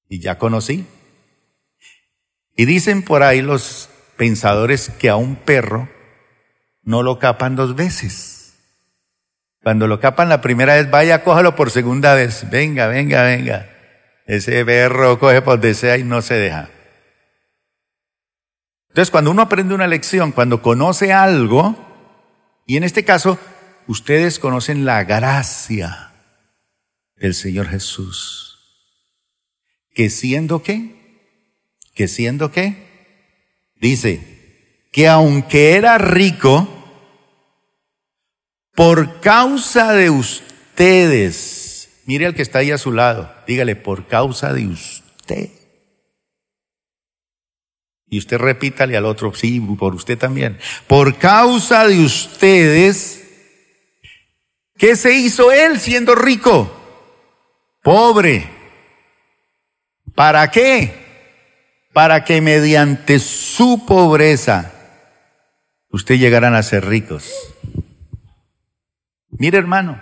Y 0.10 0.20
ya 0.20 0.40
conocí. 0.40 0.88
Y 2.56 2.66
dicen 2.66 3.04
por 3.04 3.22
ahí 3.22 3.44
los 3.44 3.92
pensadores 4.18 4.90
que 4.90 5.10
a 5.10 5.16
un 5.16 5.36
perro 5.36 5.88
no 6.82 7.04
lo 7.04 7.20
capan 7.20 7.56
dos 7.56 7.76
veces. 7.76 8.35
Cuando 9.66 9.88
lo 9.88 10.00
capan 10.00 10.30
la 10.30 10.42
primera 10.42 10.76
vez, 10.76 10.92
vaya, 10.92 11.24
cójalo 11.24 11.56
por 11.56 11.72
segunda 11.72 12.14
vez. 12.14 12.48
Venga, 12.52 12.86
venga, 12.86 13.24
venga. 13.24 13.68
Ese 14.28 14.64
perro 14.64 15.18
coge 15.18 15.42
por 15.42 15.60
desea 15.60 15.98
y 15.98 16.04
no 16.04 16.22
se 16.22 16.36
deja. 16.36 16.70
Entonces, 18.90 19.10
cuando 19.10 19.32
uno 19.32 19.42
aprende 19.42 19.74
una 19.74 19.88
lección, 19.88 20.34
cuando 20.34 20.62
conoce 20.62 21.14
algo, 21.14 21.76
y 22.68 22.78
en 22.78 22.84
este 22.84 23.04
caso, 23.04 23.40
ustedes 23.88 24.38
conocen 24.38 24.86
la 24.86 25.04
gracia 25.04 26.12
del 27.16 27.34
Señor 27.34 27.68
Jesús, 27.68 28.60
que 29.96 30.12
siendo 30.12 30.62
qué, 30.62 31.42
que 31.96 32.08
siendo 32.08 32.52
qué, 32.52 33.18
dice, 33.78 34.84
que 34.92 35.08
aunque 35.08 35.76
era 35.76 35.98
rico, 35.98 36.70
por 38.76 39.22
causa 39.22 39.94
de 39.94 40.10
ustedes, 40.10 41.90
mire 42.06 42.26
al 42.26 42.36
que 42.36 42.42
está 42.42 42.60
ahí 42.60 42.72
a 42.72 42.78
su 42.78 42.92
lado, 42.92 43.34
dígale, 43.48 43.76
por 43.76 44.08
causa 44.08 44.54
de 44.54 44.68
usted. 44.68 45.50
Y 48.08 48.20
usted 48.20 48.38
repítale 48.38 48.96
al 48.98 49.06
otro, 49.06 49.34
sí, 49.34 49.60
por 49.60 49.96
usted 49.96 50.18
también. 50.18 50.60
Por 50.88 51.18
causa 51.18 51.88
de 51.88 52.00
ustedes, 52.00 53.24
¿qué 54.78 54.96
se 54.96 55.14
hizo 55.14 55.52
él 55.52 55.80
siendo 55.80 56.14
rico? 56.14 56.72
Pobre. 57.82 58.50
¿Para 60.14 60.50
qué? 60.52 60.94
Para 61.94 62.24
que 62.24 62.42
mediante 62.42 63.20
su 63.20 63.86
pobreza 63.86 64.72
usted 65.90 66.16
llegaran 66.16 66.56
a 66.56 66.64
ser 66.64 66.86
ricos. 66.86 67.32
Mire 69.38 69.58
hermano, 69.58 70.02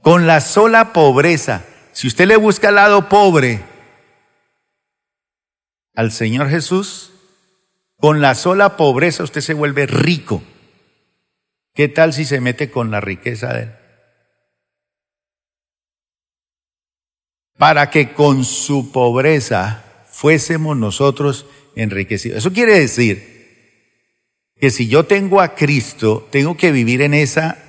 con 0.00 0.26
la 0.26 0.40
sola 0.40 0.92
pobreza, 0.92 1.64
si 1.92 2.06
usted 2.06 2.26
le 2.26 2.36
busca 2.36 2.68
al 2.68 2.76
lado 2.76 3.08
pobre, 3.08 3.64
al 5.94 6.12
Señor 6.12 6.48
Jesús, 6.48 7.12
con 7.96 8.20
la 8.20 8.34
sola 8.34 8.76
pobreza 8.76 9.24
usted 9.24 9.40
se 9.40 9.54
vuelve 9.54 9.86
rico. 9.86 10.42
¿Qué 11.74 11.88
tal 11.88 12.12
si 12.12 12.24
se 12.24 12.40
mete 12.40 12.70
con 12.70 12.90
la 12.90 13.00
riqueza 13.00 13.52
de 13.52 13.62
Él? 13.64 13.72
Para 17.58 17.90
que 17.90 18.12
con 18.12 18.44
su 18.44 18.92
pobreza 18.92 19.82
fuésemos 20.08 20.76
nosotros 20.76 21.46
enriquecidos. 21.74 22.38
Eso 22.38 22.52
quiere 22.52 22.78
decir 22.78 23.34
que 24.60 24.70
si 24.70 24.88
yo 24.88 25.04
tengo 25.04 25.40
a 25.40 25.54
Cristo, 25.54 26.28
tengo 26.30 26.56
que 26.56 26.70
vivir 26.70 27.02
en 27.02 27.14
esa 27.14 27.65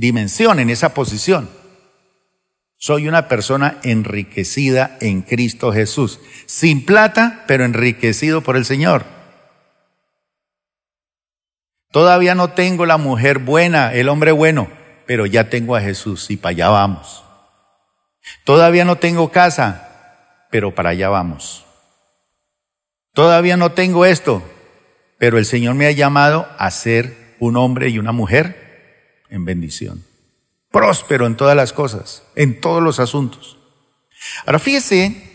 dimensión, 0.00 0.58
en 0.58 0.70
esa 0.70 0.94
posición. 0.94 1.48
Soy 2.78 3.06
una 3.06 3.28
persona 3.28 3.78
enriquecida 3.82 4.96
en 5.00 5.20
Cristo 5.20 5.72
Jesús. 5.72 6.18
Sin 6.46 6.86
plata, 6.86 7.44
pero 7.46 7.64
enriquecido 7.66 8.40
por 8.40 8.56
el 8.56 8.64
Señor. 8.64 9.04
Todavía 11.92 12.34
no 12.34 12.52
tengo 12.52 12.86
la 12.86 12.96
mujer 12.96 13.40
buena, 13.40 13.92
el 13.92 14.08
hombre 14.08 14.32
bueno, 14.32 14.70
pero 15.06 15.26
ya 15.26 15.50
tengo 15.50 15.76
a 15.76 15.80
Jesús 15.80 16.30
y 16.30 16.38
para 16.38 16.50
allá 16.50 16.68
vamos. 16.70 17.24
Todavía 18.44 18.86
no 18.86 18.96
tengo 18.96 19.30
casa, 19.30 20.46
pero 20.50 20.74
para 20.74 20.90
allá 20.90 21.10
vamos. 21.10 21.66
Todavía 23.12 23.58
no 23.58 23.72
tengo 23.72 24.06
esto, 24.06 24.42
pero 25.18 25.36
el 25.36 25.44
Señor 25.44 25.74
me 25.74 25.86
ha 25.86 25.90
llamado 25.90 26.48
a 26.58 26.70
ser 26.70 27.36
un 27.40 27.56
hombre 27.56 27.90
y 27.90 27.98
una 27.98 28.12
mujer 28.12 28.69
en 29.30 29.44
bendición 29.44 30.04
próspero 30.70 31.26
en 31.26 31.36
todas 31.36 31.56
las 31.56 31.72
cosas, 31.72 32.22
en 32.36 32.60
todos 32.60 32.82
los 32.82 33.00
asuntos. 33.00 33.58
Ahora 34.46 34.58
fíjese 34.58 35.28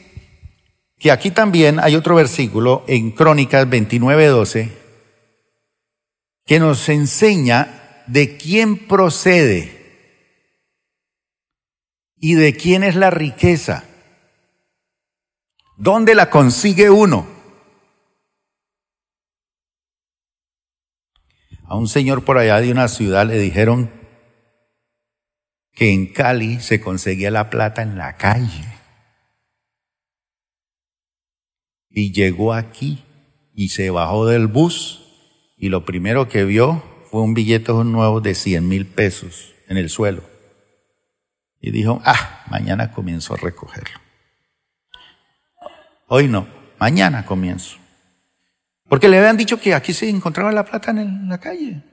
que 0.98 1.12
aquí 1.12 1.32
también 1.32 1.80
hay 1.80 1.96
otro 1.96 2.16
versículo 2.16 2.84
en 2.88 3.12
Crónicas 3.12 3.68
29:12 3.68 4.72
que 6.46 6.60
nos 6.60 6.88
enseña 6.90 8.04
de 8.08 8.38
quién 8.38 8.88
procede 8.88 9.74
y 12.18 12.36
de 12.36 12.56
quién 12.56 12.84
es 12.84 12.96
la 12.96 13.10
riqueza. 13.10 13.84
¿Dónde 15.78 16.16
la 16.16 16.30
consigue 16.30 16.90
uno? 16.90 17.28
A 21.68 21.76
un 21.76 21.88
señor 21.88 22.24
por 22.24 22.38
allá 22.38 22.62
de 22.62 22.72
una 22.72 22.88
ciudad 22.88 23.26
le 23.26 23.40
dijeron 23.40 23.92
que 25.74 25.92
en 25.92 26.08
Cali 26.08 26.60
se 26.60 26.80
conseguía 26.80 27.32
la 27.32 27.50
plata 27.50 27.82
en 27.82 27.98
la 27.98 28.18
calle. 28.18 28.66
Y 31.90 32.12
llegó 32.12 32.54
aquí 32.54 33.04
y 33.54 33.70
se 33.70 33.90
bajó 33.90 34.28
del 34.28 34.48
bus 34.48 35.02
y 35.58 35.70
lo 35.70 35.86
primero 35.86 36.28
que 36.28 36.46
vio 36.46 36.84
fue 37.10 37.22
un 37.22 37.34
billete 37.34 37.74
nuevo 37.74 38.22
de 38.22 38.36
100 38.36 38.68
mil 38.68 38.86
pesos 38.86 39.54
en 39.68 39.78
el 39.78 39.90
suelo. 39.90 40.24
Y 41.60 41.72
dijo, 41.72 42.02
ah, 42.06 42.44
mañana 42.50 42.92
comienzo 42.92 43.34
a 43.34 43.38
recogerlo. 43.38 44.00
Hoy 46.08 46.28
no, 46.28 46.48
mañana 46.80 47.26
comienzo. 47.26 47.78
Porque 48.88 49.10
le 49.10 49.18
habían 49.18 49.38
dicho 49.38 49.60
que 49.60 49.74
aquí 49.74 49.94
se 49.94 50.10
encontraba 50.10 50.52
la 50.52 50.66
plata 50.66 50.92
en 50.92 51.28
la 51.28 51.40
calle. 51.40 51.84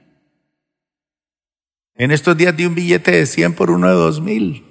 En 1.95 2.11
estos 2.11 2.35
días 2.37 2.55
di 2.55 2.65
un 2.65 2.75
billete 2.75 3.11
de 3.11 3.25
100 3.25 3.55
por 3.55 3.71
uno 3.71 3.87
de 3.87 3.93
2000. 3.93 4.65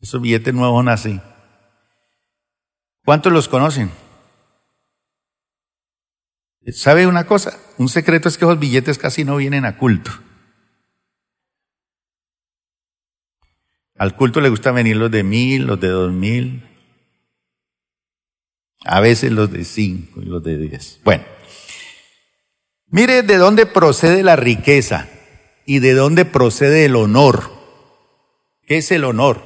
Esos 0.00 0.20
billetes 0.20 0.54
nuevos 0.54 1.00
son. 1.00 1.22
¿Cuántos 3.04 3.32
los 3.32 3.48
conocen? 3.48 3.90
¿Sabe 6.72 7.06
una 7.06 7.26
cosa? 7.26 7.58
Un 7.78 7.88
secreto 7.88 8.28
es 8.28 8.36
que 8.36 8.44
esos 8.44 8.58
billetes 8.58 8.98
casi 8.98 9.24
no 9.24 9.36
vienen 9.36 9.64
a 9.64 9.76
culto. 9.76 10.10
Al 13.96 14.14
culto 14.14 14.40
le 14.40 14.48
gusta 14.48 14.72
venir 14.72 14.96
los 14.96 15.10
de 15.10 15.22
mil, 15.22 15.66
los 15.66 15.80
de 15.80 15.88
dos 15.88 16.12
mil, 16.12 16.75
a 18.84 19.00
veces 19.00 19.32
los 19.32 19.50
de 19.50 19.64
cinco 19.64 20.20
y 20.22 20.26
los 20.26 20.42
de 20.42 20.58
diez. 20.58 21.00
Bueno, 21.04 21.24
Mire 22.88 23.22
de 23.22 23.36
dónde 23.36 23.66
procede 23.66 24.22
la 24.22 24.36
riqueza 24.36 25.08
y 25.64 25.80
de 25.80 25.92
dónde 25.94 26.24
procede 26.24 26.84
el 26.84 26.94
honor. 26.96 27.50
¿Qué 28.62 28.78
es 28.78 28.90
el 28.92 29.04
honor? 29.04 29.42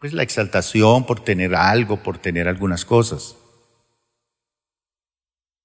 Pues 0.00 0.12
la 0.12 0.24
exaltación 0.24 1.06
por 1.06 1.20
tener 1.20 1.54
algo, 1.54 2.02
por 2.02 2.18
tener 2.18 2.48
algunas 2.48 2.84
cosas. 2.84 3.36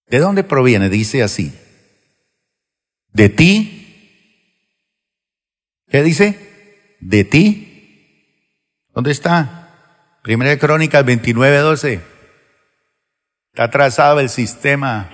¿De 0.07 0.19
dónde 0.19 0.43
proviene? 0.43 0.89
Dice 0.89 1.23
así. 1.23 1.53
De 3.09 3.29
ti. 3.29 3.77
¿Qué 5.89 6.03
dice? 6.03 6.97
De 6.99 7.23
ti. 7.23 8.87
¿Dónde 8.93 9.11
está? 9.11 10.19
Primera 10.21 10.51
de 10.51 10.59
Crónicas 10.59 11.03
29, 11.03 11.57
12. 11.57 12.10
Está 13.53 13.69
trazado 13.69 14.21
el 14.21 14.29
sistema 14.29 15.09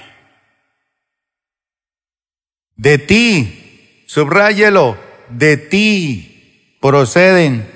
de 2.75 2.99
ti, 2.99 4.03
subráyelo, 4.05 4.95
de 5.29 5.57
ti 5.57 6.77
proceden 6.79 7.67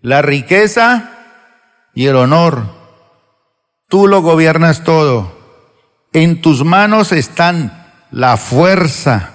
la 0.00 0.22
riqueza 0.22 1.10
y 1.92 2.06
el 2.06 2.14
honor. 2.14 2.66
Tú 3.88 4.06
lo 4.06 4.22
gobiernas 4.22 4.84
todo. 4.84 5.36
En 6.12 6.40
tus 6.40 6.64
manos 6.64 7.10
están 7.10 7.92
la 8.12 8.36
fuerza 8.36 9.34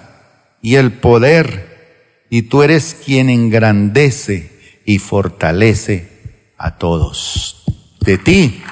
y 0.62 0.76
el 0.76 0.92
poder, 0.92 2.26
y 2.30 2.42
tú 2.42 2.62
eres 2.62 2.96
quien 3.04 3.28
engrandece 3.28 4.80
y 4.86 4.98
fortalece 4.98 6.52
a 6.56 6.78
todos. 6.78 7.64
De 8.00 8.16
ti. 8.16 8.62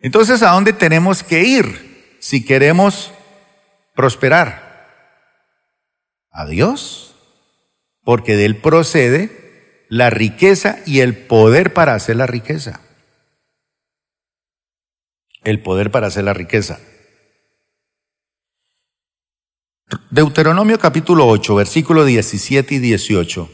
Entonces, 0.00 0.42
¿a 0.42 0.50
dónde 0.50 0.72
tenemos 0.72 1.22
que 1.22 1.42
ir 1.42 2.16
si 2.20 2.44
queremos 2.44 3.12
prosperar? 3.94 4.66
A 6.30 6.46
Dios, 6.46 7.16
porque 8.04 8.36
de 8.36 8.44
Él 8.44 8.56
procede 8.56 9.86
la 9.88 10.10
riqueza 10.10 10.78
y 10.86 11.00
el 11.00 11.16
poder 11.16 11.72
para 11.72 11.94
hacer 11.94 12.16
la 12.16 12.26
riqueza 12.26 12.80
el 15.44 15.60
poder 15.60 15.90
para 15.90 16.08
hacer 16.08 16.24
la 16.24 16.34
riqueza. 16.34 16.78
Deuteronomio 20.10 20.78
capítulo 20.78 21.26
8, 21.26 21.54
versículo 21.54 22.04
17 22.04 22.74
y 22.74 22.78
18, 22.78 23.50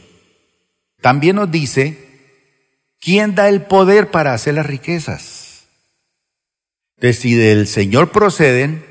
también 1.01 1.37
nos 1.37 1.49
dice, 1.49 1.97
¿quién 2.99 3.35
da 3.35 3.47
el 3.47 3.61
poder 3.63 4.11
para 4.11 4.33
hacer 4.33 4.55
las 4.55 4.65
riquezas? 4.65 5.44
Entonces, 6.95 7.21
si 7.21 7.35
del 7.35 7.67
Señor 7.67 8.11
proceden, 8.11 8.85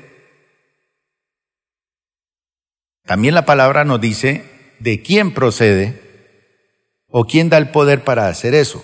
también 3.03 3.33
la 3.33 3.45
palabra 3.45 3.85
nos 3.85 4.01
dice 4.01 4.45
de 4.79 5.01
quién 5.01 5.33
procede 5.33 6.01
o 7.07 7.25
quién 7.25 7.49
da 7.49 7.57
el 7.57 7.69
poder 7.69 8.03
para 8.03 8.27
hacer 8.27 8.53
eso. 8.53 8.83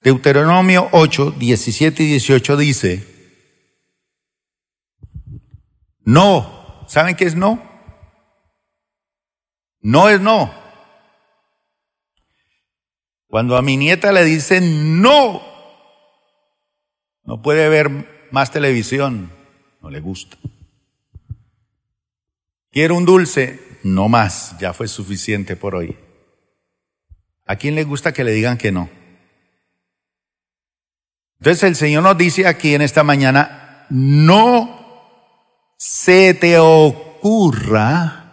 Deuteronomio 0.00 0.88
8, 0.92 1.32
17 1.32 2.02
y 2.02 2.06
18 2.06 2.56
dice, 2.56 3.06
no, 6.00 6.84
¿saben 6.88 7.16
qué 7.16 7.24
es 7.24 7.34
no? 7.34 7.62
No 9.80 10.08
es 10.08 10.20
no. 10.20 10.52
Cuando 13.28 13.56
a 13.56 13.62
mi 13.62 13.76
nieta 13.76 14.12
le 14.12 14.24
dicen 14.24 15.02
no, 15.02 15.42
no 17.24 17.42
puede 17.42 17.68
ver 17.68 18.28
más 18.30 18.50
televisión, 18.50 19.30
no 19.80 19.90
le 19.90 20.00
gusta. 20.00 20.36
Quiero 22.70 22.96
un 22.96 23.04
dulce, 23.04 23.60
no 23.84 24.08
más, 24.08 24.56
ya 24.58 24.72
fue 24.72 24.88
suficiente 24.88 25.56
por 25.56 25.74
hoy. 25.74 25.96
¿A 27.46 27.56
quién 27.56 27.74
le 27.74 27.84
gusta 27.84 28.12
que 28.12 28.24
le 28.24 28.32
digan 28.32 28.58
que 28.58 28.72
no? 28.72 28.88
Entonces 31.38 31.62
el 31.64 31.76
Señor 31.76 32.02
nos 32.02 32.16
dice 32.16 32.46
aquí 32.46 32.74
en 32.74 32.82
esta 32.82 33.04
mañana, 33.04 33.86
no 33.90 34.82
se 35.76 36.34
te 36.34 36.58
ocurra 36.58 38.24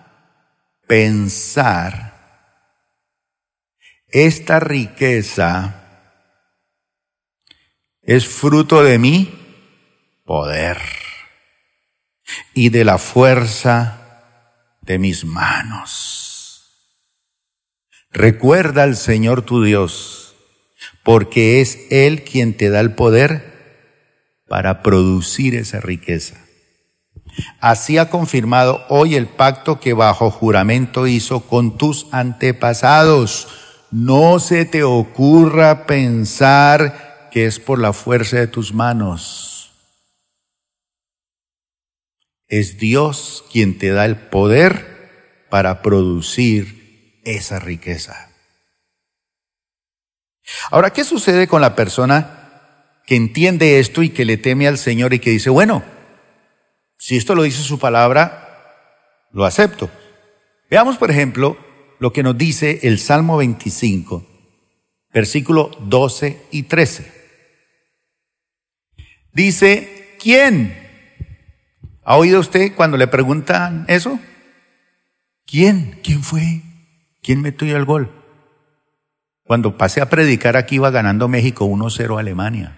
pensar 0.88 2.12
esta 4.08 4.60
riqueza 4.60 5.81
es 8.04 8.28
fruto 8.28 8.84
de 8.84 8.98
mi 8.98 9.34
poder 10.26 10.80
y 12.54 12.70
de 12.70 12.86
la 12.86 12.98
fuerza 12.98 14.24
de 14.82 14.98
mis 14.98 15.26
manos. 15.26 16.22
Recuerda 18.12 18.84
al 18.84 18.96
Señor 18.96 19.44
tu 19.44 19.64
Dios 19.64 20.36
porque 21.04 21.62
es 21.62 21.80
Él 21.90 22.24
quien 22.24 22.56
te 22.56 22.70
da 22.70 22.80
el 22.80 22.94
poder 22.94 23.52
para 24.48 24.82
producir 24.82 25.56
esa 25.56 25.80
riqueza. 25.80 26.36
Así 27.60 27.98
ha 27.98 28.10
confirmado 28.10 28.84
hoy 28.90 29.16
el 29.16 29.28
pacto 29.28 29.80
que 29.80 29.94
bajo 29.94 30.30
juramento 30.32 31.08
hizo 31.08 31.42
con 31.42 31.78
tus 31.78 32.08
antepasados. 32.12 33.48
No 33.92 34.40
se 34.40 34.66
te 34.66 34.84
ocurra 34.84 35.86
pensar 35.86 37.11
que 37.32 37.46
es 37.46 37.60
por 37.60 37.80
la 37.80 37.94
fuerza 37.94 38.38
de 38.38 38.48
tus 38.48 38.74
manos. 38.74 39.72
Es 42.48 42.78
Dios 42.78 43.46
quien 43.52 43.78
te 43.78 43.90
da 43.90 44.06
el 44.06 44.18
poder 44.18 45.48
para 45.50 45.82
producir 45.82 47.22
esa 47.24 47.60
riqueza. 47.60 48.30
Ahora, 50.70 50.92
¿qué 50.92 51.06
sucede 51.06 51.48
con 51.48 51.62
la 51.62 51.76
persona 51.76 53.00
que 53.06 53.16
entiende 53.16 53.80
esto 53.80 54.04
y 54.04 54.10
que 54.10 54.26
le 54.26 54.38
teme 54.38 54.68
al 54.68 54.78
Señor 54.78 55.14
y 55.14 55.20
que 55.20 55.30
dice, 55.30 55.50
bueno, 55.50 55.84
si 56.98 57.16
esto 57.16 57.36
lo 57.36 57.44
dice 57.44 57.64
su 57.64 57.80
palabra, 57.80 59.28
lo 59.32 59.46
acepto? 59.46 59.90
Veamos, 60.70 60.98
por 60.98 61.10
ejemplo, 61.10 61.58
lo 62.00 62.12
que 62.12 62.24
nos 62.24 62.38
dice 62.38 62.80
el 62.84 63.00
Salmo 63.00 63.38
25, 63.38 64.26
versículo 65.14 65.72
12 65.80 66.48
y 66.52 66.64
13. 66.64 67.21
Dice, 69.34 70.18
¿quién? 70.20 70.78
¿Ha 72.04 72.18
oído 72.18 72.40
usted 72.40 72.74
cuando 72.76 72.98
le 72.98 73.08
preguntan 73.08 73.86
eso? 73.88 74.20
¿Quién? 75.46 76.00
¿Quién 76.04 76.24
fue? 76.24 76.62
¿Quién 77.22 77.42
metió 77.42 77.76
el 77.76 77.86
gol? 77.86 78.12
Cuando 79.44 79.78
pasé 79.78 80.02
a 80.02 80.10
predicar 80.10 80.58
aquí 80.58 80.76
iba 80.76 80.92
ganando 80.92 81.28
México 81.28 81.66
1-0 81.66 82.18
a 82.18 82.20
Alemania. 82.20 82.78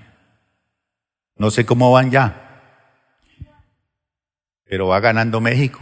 No 1.36 1.52
sé 1.52 1.66
cómo 1.66 1.92
van 1.92 2.12
ya, 2.12 2.44
pero 4.66 4.88
va 4.88 5.00
ganando 5.00 5.40
México. 5.42 5.80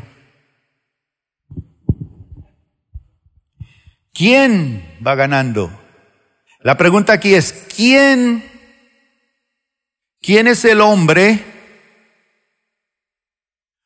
¿Quién 4.14 4.98
va 5.06 5.16
ganando? 5.16 5.72
La 6.60 6.78
pregunta 6.78 7.14
aquí 7.14 7.34
es, 7.34 7.68
¿quién? 7.76 8.51
¿Quién 10.22 10.48
es 10.48 10.64
el 10.66 10.82
hombre? 10.82 11.44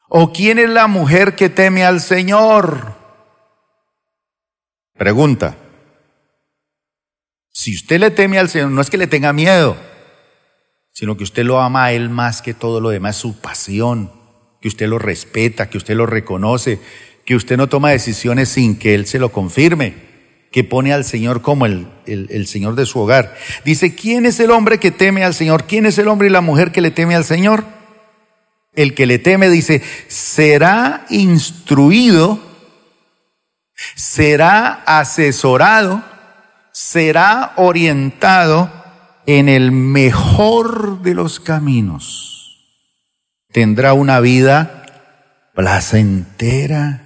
¿O 0.10 0.34
quién 0.34 0.60
es 0.60 0.70
la 0.70 0.88
mujer 0.88 1.36
que 1.36 1.50
teme 1.50 1.86
al 1.86 2.02
Señor? 2.02 2.94
Pregunta. 4.98 5.58
Si 7.52 7.74
usted 7.74 8.00
le 8.00 8.12
teme 8.12 8.38
al 8.38 8.50
Señor, 8.50 8.70
no 8.72 8.82
es 8.82 8.90
que 8.90 8.98
le 8.98 9.08
tenga 9.08 9.32
miedo, 9.32 9.78
sino 10.92 11.16
que 11.16 11.24
usted 11.24 11.44
lo 11.44 11.62
ama 11.62 11.86
a 11.86 11.94
Él 11.94 12.10
más 12.10 12.42
que 12.42 12.54
todo 12.54 12.82
lo 12.82 12.90
demás, 12.90 13.16
su 13.16 13.40
pasión, 13.40 14.12
que 14.62 14.68
usted 14.68 14.88
lo 14.88 15.00
respeta, 15.00 15.70
que 15.70 15.78
usted 15.78 15.96
lo 15.96 16.06
reconoce, 16.06 16.80
que 17.26 17.36
usted 17.36 17.56
no 17.56 17.70
toma 17.70 17.92
decisiones 17.92 18.50
sin 18.50 18.78
que 18.78 18.94
Él 18.94 19.06
se 19.06 19.20
lo 19.20 19.32
confirme, 19.32 20.05
que 20.56 20.64
pone 20.64 20.94
al 20.94 21.04
Señor 21.04 21.42
como 21.42 21.66
el, 21.66 21.86
el, 22.06 22.30
el 22.32 22.48
Señor 22.48 22.76
de 22.76 22.86
su 22.86 23.02
hogar. 23.02 23.36
Dice, 23.66 23.94
¿quién 23.94 24.26
es 24.26 24.40
el 24.40 24.52
hombre 24.52 24.80
que 24.80 24.90
teme 24.90 25.26
al 25.26 25.34
Señor? 25.34 25.66
¿Quién 25.66 25.86
es 25.86 25.98
el 25.98 26.08
hombre 26.08 26.30
y 26.30 26.32
la 26.32 26.40
mujer 26.40 26.72
que 26.72 26.80
le 26.80 26.92
teme 26.92 27.14
al 27.14 27.26
Señor? 27.26 27.66
El 28.72 28.94
que 28.94 29.06
le 29.06 29.20
teme 29.20 29.50
dice, 29.50 29.84
será 30.08 31.08
instruido, 31.10 32.40
será 33.96 34.82
asesorado, 34.86 36.02
será 36.72 37.52
orientado 37.58 38.72
en 39.26 39.50
el 39.50 39.74
mejor 39.74 41.02
de 41.02 41.16
los 41.16 41.42
caminos. 41.42 42.62
Tendrá 43.52 43.92
una 43.92 44.22
vida 44.22 44.86
placentera 45.54 47.05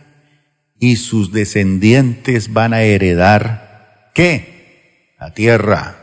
y 0.79 0.95
sus 0.95 1.31
descendientes 1.31 2.53
van 2.53 2.73
a 2.73 2.81
heredar 2.81 3.69
¿qué? 4.13 5.15
La 5.19 5.33
tierra. 5.33 5.95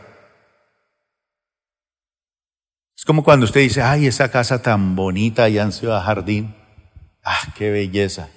Es 2.95 3.05
como 3.05 3.23
cuando 3.23 3.45
usted 3.45 3.61
dice, 3.61 3.81
ay, 3.81 4.07
esa 4.07 4.31
casa 4.31 4.61
tan 4.61 4.95
bonita 4.95 5.43
allá 5.43 5.63
en 5.63 5.71
Ciudad 5.71 6.03
Jardín. 6.03 6.55
Ah, 7.23 7.53
qué 7.55 7.69
belleza. 7.69 8.29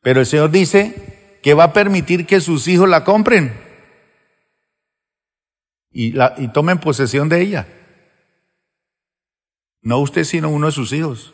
Pero 0.00 0.20
el 0.20 0.26
Señor 0.26 0.50
dice 0.50 1.38
que 1.42 1.54
va 1.54 1.64
a 1.64 1.72
permitir 1.72 2.26
que 2.26 2.40
sus 2.40 2.68
hijos 2.68 2.88
la 2.88 3.02
compren 3.02 3.52
y, 5.90 6.12
la, 6.12 6.34
y 6.38 6.48
tomen 6.48 6.78
posesión 6.78 7.28
de 7.28 7.40
ella. 7.40 7.68
No 9.82 9.98
usted, 9.98 10.24
sino 10.24 10.50
uno 10.50 10.66
de 10.66 10.72
sus 10.72 10.92
hijos. 10.92 11.32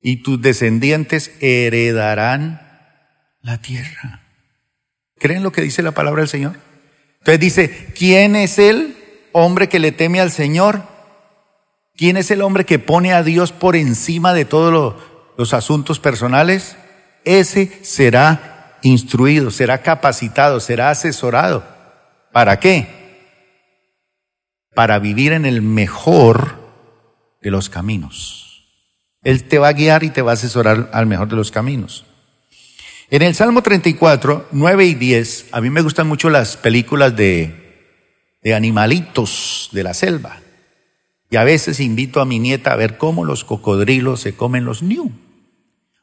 Y 0.00 0.22
tus 0.22 0.40
descendientes 0.40 1.32
heredarán 1.40 2.60
la 3.40 3.60
tierra. 3.60 4.22
¿Creen 5.18 5.42
lo 5.42 5.52
que 5.52 5.62
dice 5.62 5.82
la 5.82 5.92
palabra 5.92 6.20
del 6.20 6.28
Señor? 6.28 6.56
Entonces 7.18 7.40
dice, 7.40 7.92
¿quién 7.96 8.36
es 8.36 8.58
el 8.58 8.96
hombre 9.32 9.68
que 9.68 9.78
le 9.78 9.92
teme 9.92 10.20
al 10.20 10.30
Señor? 10.30 10.82
¿Quién 11.96 12.16
es 12.16 12.30
el 12.30 12.42
hombre 12.42 12.64
que 12.64 12.78
pone 12.78 13.12
a 13.12 13.22
Dios 13.22 13.50
por 13.50 13.74
encima 13.74 14.32
de 14.32 14.44
todos 14.44 14.94
los 15.36 15.54
asuntos 15.54 15.98
personales? 15.98 16.76
Ese 17.24 17.72
será 17.82 18.78
instruido, 18.82 19.50
será 19.50 19.82
capacitado, 19.82 20.60
será 20.60 20.90
asesorado. 20.90 21.64
¿Para 22.32 22.60
qué? 22.60 22.98
para 24.78 25.00
vivir 25.00 25.32
en 25.32 25.44
el 25.44 25.60
mejor 25.60 26.54
de 27.42 27.50
los 27.50 27.68
caminos. 27.68 28.47
Él 29.28 29.44
te 29.44 29.58
va 29.58 29.68
a 29.68 29.72
guiar 29.74 30.04
y 30.04 30.08
te 30.08 30.22
va 30.22 30.30
a 30.30 30.34
asesorar 30.34 30.88
al 30.90 31.04
mejor 31.04 31.28
de 31.28 31.36
los 31.36 31.50
caminos. 31.50 32.06
En 33.10 33.20
el 33.20 33.34
Salmo 33.34 33.60
34, 33.60 34.48
9 34.52 34.86
y 34.86 34.94
10, 34.94 35.48
a 35.52 35.60
mí 35.60 35.68
me 35.68 35.82
gustan 35.82 36.08
mucho 36.08 36.30
las 36.30 36.56
películas 36.56 37.14
de, 37.14 38.00
de 38.42 38.54
animalitos 38.54 39.68
de 39.72 39.82
la 39.82 39.92
selva. 39.92 40.40
Y 41.28 41.36
a 41.36 41.44
veces 41.44 41.78
invito 41.78 42.22
a 42.22 42.24
mi 42.24 42.38
nieta 42.38 42.72
a 42.72 42.76
ver 42.76 42.96
cómo 42.96 43.26
los 43.26 43.44
cocodrilos 43.44 44.20
se 44.20 44.34
comen 44.34 44.64
los 44.64 44.82
ñu 44.82 45.12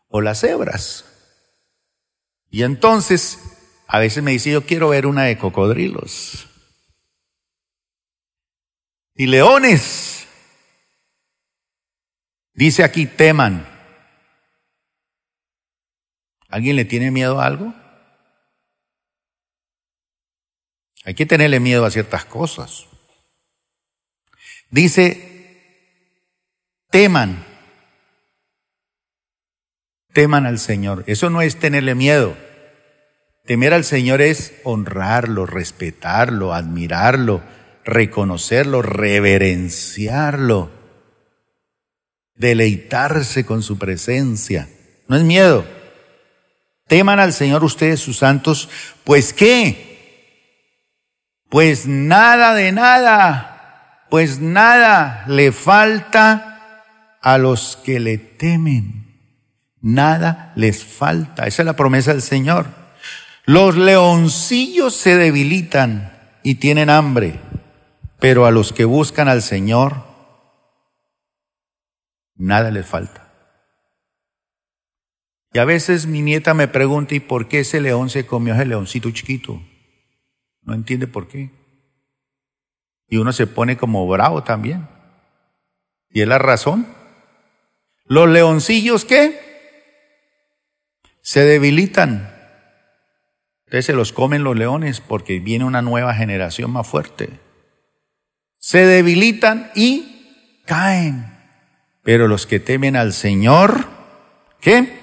o 0.08 0.22
las 0.22 0.42
cebras. 0.42 1.06
Y 2.52 2.62
entonces, 2.62 3.40
a 3.88 3.98
veces 3.98 4.22
me 4.22 4.34
dice, 4.34 4.52
yo 4.52 4.68
quiero 4.68 4.90
ver 4.90 5.08
una 5.08 5.24
de 5.24 5.40
cocodrilos. 5.40 6.46
Y 9.16 9.26
leones. 9.26 10.15
Dice 12.56 12.84
aquí, 12.84 13.06
teman. 13.06 13.68
¿Alguien 16.50 16.78
le 16.78 16.86
tiene 16.86 17.12
miedo 17.12 17.40
a 17.40 17.46
algo? 17.46 17.74
Hay 21.04 21.14
que 21.14 21.26
tenerle 21.26 21.60
miedo 21.60 21.86
a 21.86 21.92
ciertas 21.92 22.26
cosas. 22.26 22.88
Dice, 24.72 25.36
teman, 26.90 27.46
teman 30.14 30.46
al 30.46 30.58
Señor. 30.58 31.04
Eso 31.08 31.30
no 31.30 31.42
es 31.42 31.60
tenerle 31.60 31.94
miedo. 31.94 32.36
Temer 33.46 33.74
al 33.74 33.84
Señor 33.84 34.22
es 34.22 34.60
honrarlo, 34.64 35.46
respetarlo, 35.46 36.54
admirarlo, 36.54 37.44
reconocerlo, 37.84 38.82
reverenciarlo, 38.82 40.72
deleitarse 42.36 43.46
con 43.46 43.64
su 43.64 43.78
presencia. 43.78 44.70
No 45.08 45.16
es 45.16 45.24
miedo. 45.24 45.66
Teman 46.88 47.20
al 47.20 47.34
Señor 47.34 47.64
ustedes, 47.64 48.00
sus 48.00 48.18
santos, 48.18 48.70
pues 49.04 49.34
qué? 49.34 49.86
Pues 51.50 51.88
nada 51.88 52.54
de 52.54 52.72
nada, 52.72 54.06
pues 54.10 54.40
nada 54.40 55.24
le 55.28 55.52
falta 55.52 56.84
a 57.22 57.38
los 57.38 57.78
que 57.78 58.00
le 58.00 58.18
temen. 58.18 59.06
Nada 59.82 60.54
les 60.56 60.84
falta. 60.84 61.48
Esa 61.48 61.62
es 61.62 61.66
la 61.66 61.76
promesa 61.76 62.12
del 62.12 62.22
Señor. 62.22 62.68
Los 63.46 63.76
leoncillos 63.76 64.96
se 64.96 65.16
debilitan 65.16 66.12
y 66.44 66.56
tienen 66.56 66.90
hambre, 66.90 67.40
pero 68.20 68.46
a 68.46 68.52
los 68.52 68.74
que 68.74 68.86
buscan 68.86 69.28
al 69.28 69.42
Señor, 69.42 70.05
nada 72.36 72.72
les 72.72 72.86
falta. 72.86 73.34
Y 75.54 75.60
a 75.60 75.66
veces 75.66 76.06
mi 76.06 76.22
nieta 76.22 76.54
me 76.54 76.68
pregunta, 76.68 77.16
¿y 77.16 77.20
por 77.20 77.48
qué 77.48 77.60
ese 77.60 77.80
león 77.82 78.10
se 78.10 78.26
comió 78.26 78.54
ese 78.54 78.66
leoncito 78.66 79.10
chiquito? 79.12 79.62
No 80.62 80.74
entiende 80.74 81.08
por 81.08 81.28
qué. 81.28 81.52
Y 83.08 83.18
uno 83.18 83.32
se 83.32 83.48
pone 83.48 83.78
como 83.78 84.08
bravo 84.08 84.44
también. 84.44 84.88
Y 86.10 86.22
es 86.22 86.28
la 86.28 86.40
razón. 86.40 86.88
Los 88.06 88.30
leoncillos, 88.30 89.06
¿qué? 89.06 89.40
Se 91.22 91.42
debilitan 91.42 92.36
entonces 93.66 93.88
se 93.88 93.94
los 93.94 94.14
comen 94.14 94.44
los 94.44 94.56
leones 94.56 95.02
porque 95.02 95.40
viene 95.40 95.66
una 95.66 95.82
nueva 95.82 96.14
generación 96.14 96.72
más 96.72 96.88
fuerte. 96.88 97.30
Se 98.58 98.86
debilitan 98.86 99.72
y 99.76 100.62
caen. 100.66 101.35
Pero 102.06 102.28
los 102.28 102.46
que 102.46 102.60
temen 102.60 102.96
al 102.96 103.14
Señor, 103.14 103.88
¿qué? 104.62 104.94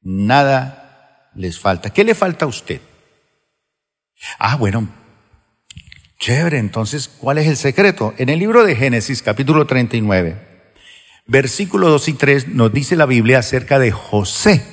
Nada 0.00 1.32
les 1.34 1.58
falta. 1.58 1.90
¿Qué 1.90 2.04
le 2.04 2.14
falta 2.14 2.44
a 2.44 2.48
usted? 2.48 2.80
Ah, 4.38 4.54
bueno, 4.54 4.88
chévere. 6.20 6.58
Entonces, 6.58 7.08
¿cuál 7.08 7.38
es 7.38 7.48
el 7.48 7.56
secreto? 7.56 8.14
En 8.18 8.28
el 8.28 8.38
libro 8.38 8.64
de 8.64 8.76
Génesis, 8.76 9.20
capítulo 9.20 9.66
39, 9.66 10.70
versículos 11.26 11.90
2 11.90 12.08
y 12.08 12.12
3, 12.12 12.48
nos 12.50 12.72
dice 12.72 12.94
la 12.94 13.06
Biblia 13.06 13.40
acerca 13.40 13.80
de 13.80 13.90
José, 13.90 14.64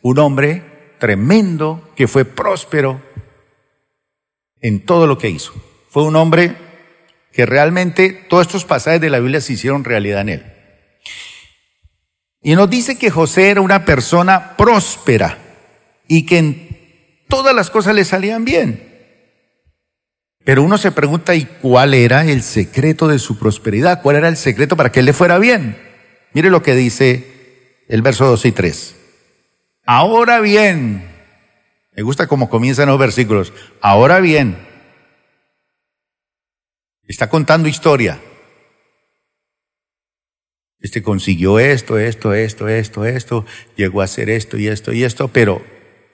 un 0.00 0.20
hombre 0.20 0.94
tremendo, 1.00 1.90
que 1.96 2.06
fue 2.06 2.24
próspero 2.24 3.02
en 4.60 4.86
todo 4.86 5.08
lo 5.08 5.18
que 5.18 5.28
hizo. 5.28 5.52
Fue 5.88 6.04
un 6.04 6.14
hombre 6.14 6.69
que 7.32 7.46
realmente 7.46 8.12
todos 8.28 8.46
estos 8.46 8.64
pasajes 8.64 9.00
de 9.00 9.10
la 9.10 9.20
Biblia 9.20 9.40
se 9.40 9.52
hicieron 9.52 9.84
realidad 9.84 10.22
en 10.22 10.28
él. 10.28 10.52
Y 12.42 12.54
nos 12.54 12.70
dice 12.70 12.98
que 12.98 13.10
José 13.10 13.50
era 13.50 13.60
una 13.60 13.84
persona 13.84 14.56
próspera 14.56 15.38
y 16.08 16.24
que 16.24 16.38
en 16.38 17.24
todas 17.28 17.54
las 17.54 17.70
cosas 17.70 17.94
le 17.94 18.04
salían 18.04 18.44
bien. 18.44 18.88
Pero 20.44 20.62
uno 20.62 20.78
se 20.78 20.90
pregunta, 20.90 21.34
¿y 21.34 21.44
cuál 21.44 21.92
era 21.92 22.24
el 22.24 22.42
secreto 22.42 23.08
de 23.08 23.18
su 23.18 23.38
prosperidad? 23.38 24.00
¿Cuál 24.02 24.16
era 24.16 24.28
el 24.28 24.38
secreto 24.38 24.76
para 24.76 24.90
que 24.90 25.00
él 25.00 25.06
le 25.06 25.12
fuera 25.12 25.38
bien? 25.38 25.76
Mire 26.32 26.50
lo 26.50 26.62
que 26.62 26.74
dice 26.74 27.84
el 27.88 28.02
verso 28.02 28.26
2 28.26 28.46
y 28.46 28.52
3. 28.52 28.96
Ahora 29.84 30.40
bien, 30.40 31.04
me 31.94 32.02
gusta 32.02 32.26
cómo 32.26 32.48
comienzan 32.48 32.88
los 32.88 32.98
versículos. 32.98 33.52
Ahora 33.82 34.20
bien, 34.20 34.56
está 37.10 37.28
contando 37.28 37.68
historia. 37.68 38.20
Este 40.78 41.02
consiguió 41.02 41.58
esto, 41.58 41.98
esto, 41.98 42.32
esto, 42.32 42.68
esto, 42.68 43.04
esto, 43.04 43.46
llegó 43.76 44.00
a 44.00 44.04
hacer 44.04 44.30
esto 44.30 44.56
y 44.56 44.68
esto 44.68 44.92
y 44.92 45.04
esto, 45.04 45.28
pero 45.28 45.62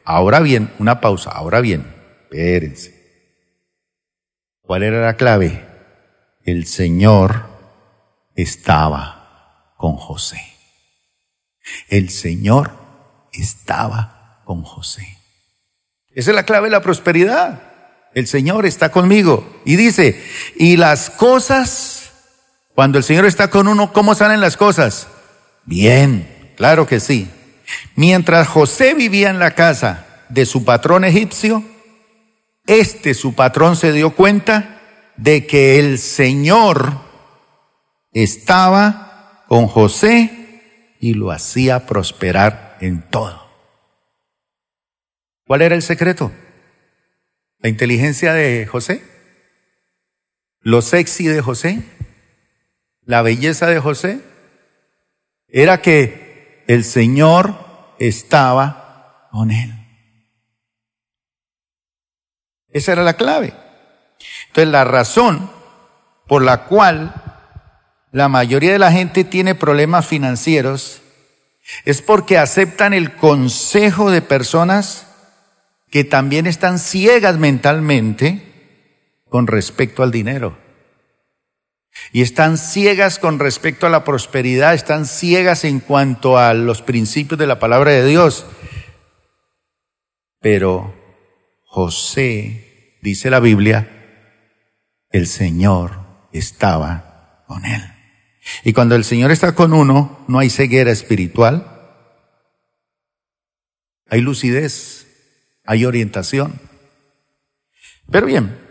ahora 0.04 0.40
bien, 0.40 0.72
una 0.78 1.00
pausa, 1.00 1.30
ahora 1.30 1.60
bien, 1.60 1.86
espérense. 2.24 2.96
¿Cuál 4.62 4.82
era 4.82 5.02
la 5.02 5.16
clave? 5.16 5.64
El 6.44 6.66
Señor 6.66 7.46
estaba 8.34 9.74
con 9.76 9.96
José. 9.96 10.40
El 11.88 12.10
Señor 12.10 12.72
estaba 13.32 14.42
con 14.44 14.62
José. 14.62 15.18
Esa 16.08 16.30
es 16.30 16.34
la 16.34 16.44
clave 16.44 16.68
de 16.68 16.72
la 16.72 16.82
prosperidad. 16.82 17.65
El 18.16 18.26
Señor 18.26 18.64
está 18.64 18.90
conmigo. 18.90 19.60
Y 19.66 19.76
dice, 19.76 20.24
y 20.56 20.78
las 20.78 21.10
cosas, 21.10 22.12
cuando 22.74 22.96
el 22.96 23.04
Señor 23.04 23.26
está 23.26 23.50
con 23.50 23.68
uno, 23.68 23.92
¿cómo 23.92 24.14
salen 24.14 24.40
las 24.40 24.56
cosas? 24.56 25.08
Bien, 25.66 26.54
claro 26.56 26.86
que 26.86 26.98
sí. 26.98 27.30
Mientras 27.94 28.48
José 28.48 28.94
vivía 28.94 29.28
en 29.28 29.38
la 29.38 29.50
casa 29.50 30.06
de 30.30 30.46
su 30.46 30.64
patrón 30.64 31.04
egipcio, 31.04 31.62
este 32.66 33.12
su 33.12 33.34
patrón 33.34 33.76
se 33.76 33.92
dio 33.92 34.14
cuenta 34.14 34.80
de 35.18 35.46
que 35.46 35.78
el 35.78 35.98
Señor 35.98 36.94
estaba 38.12 39.44
con 39.46 39.66
José 39.66 40.94
y 41.00 41.12
lo 41.12 41.32
hacía 41.32 41.84
prosperar 41.84 42.78
en 42.80 43.02
todo. 43.10 43.46
¿Cuál 45.46 45.60
era 45.60 45.74
el 45.74 45.82
secreto? 45.82 46.32
La 47.58 47.68
inteligencia 47.68 48.32
de 48.32 48.66
José, 48.66 49.02
lo 50.60 50.82
sexy 50.82 51.26
de 51.26 51.40
José, 51.40 51.82
la 53.02 53.22
belleza 53.22 53.66
de 53.66 53.80
José, 53.80 54.20
era 55.48 55.80
que 55.80 56.64
el 56.66 56.84
Señor 56.84 57.94
estaba 57.98 59.28
con 59.30 59.50
él. 59.50 59.72
Esa 62.70 62.92
era 62.92 63.02
la 63.04 63.14
clave. 63.14 63.54
Entonces 64.48 64.70
la 64.70 64.84
razón 64.84 65.50
por 66.26 66.42
la 66.42 66.64
cual 66.64 67.14
la 68.12 68.28
mayoría 68.28 68.72
de 68.72 68.78
la 68.78 68.92
gente 68.92 69.24
tiene 69.24 69.54
problemas 69.54 70.06
financieros 70.06 71.00
es 71.84 72.02
porque 72.02 72.38
aceptan 72.38 72.94
el 72.94 73.14
consejo 73.14 74.10
de 74.10 74.22
personas 74.22 75.06
que 75.90 76.04
también 76.04 76.46
están 76.46 76.78
ciegas 76.78 77.38
mentalmente 77.38 78.42
con 79.28 79.46
respecto 79.46 80.02
al 80.02 80.10
dinero. 80.10 80.58
Y 82.12 82.22
están 82.22 82.58
ciegas 82.58 83.18
con 83.18 83.38
respecto 83.38 83.86
a 83.86 83.90
la 83.90 84.04
prosperidad, 84.04 84.74
están 84.74 85.06
ciegas 85.06 85.64
en 85.64 85.80
cuanto 85.80 86.38
a 86.38 86.54
los 86.54 86.82
principios 86.82 87.38
de 87.38 87.46
la 87.46 87.58
palabra 87.58 87.92
de 87.92 88.06
Dios. 88.06 88.46
Pero 90.40 90.94
José, 91.64 92.98
dice 93.02 93.30
la 93.30 93.40
Biblia, 93.40 93.90
el 95.10 95.26
Señor 95.26 96.00
estaba 96.32 97.44
con 97.46 97.64
él. 97.64 97.82
Y 98.64 98.72
cuando 98.72 98.94
el 98.94 99.04
Señor 99.04 99.30
está 99.30 99.54
con 99.54 99.72
uno, 99.72 100.24
no 100.28 100.38
hay 100.38 100.50
ceguera 100.50 100.90
espiritual, 100.90 101.72
hay 104.08 104.20
lucidez, 104.20 104.95
hay 105.66 105.84
orientación. 105.84 106.60
Pero 108.10 108.26
bien, 108.26 108.66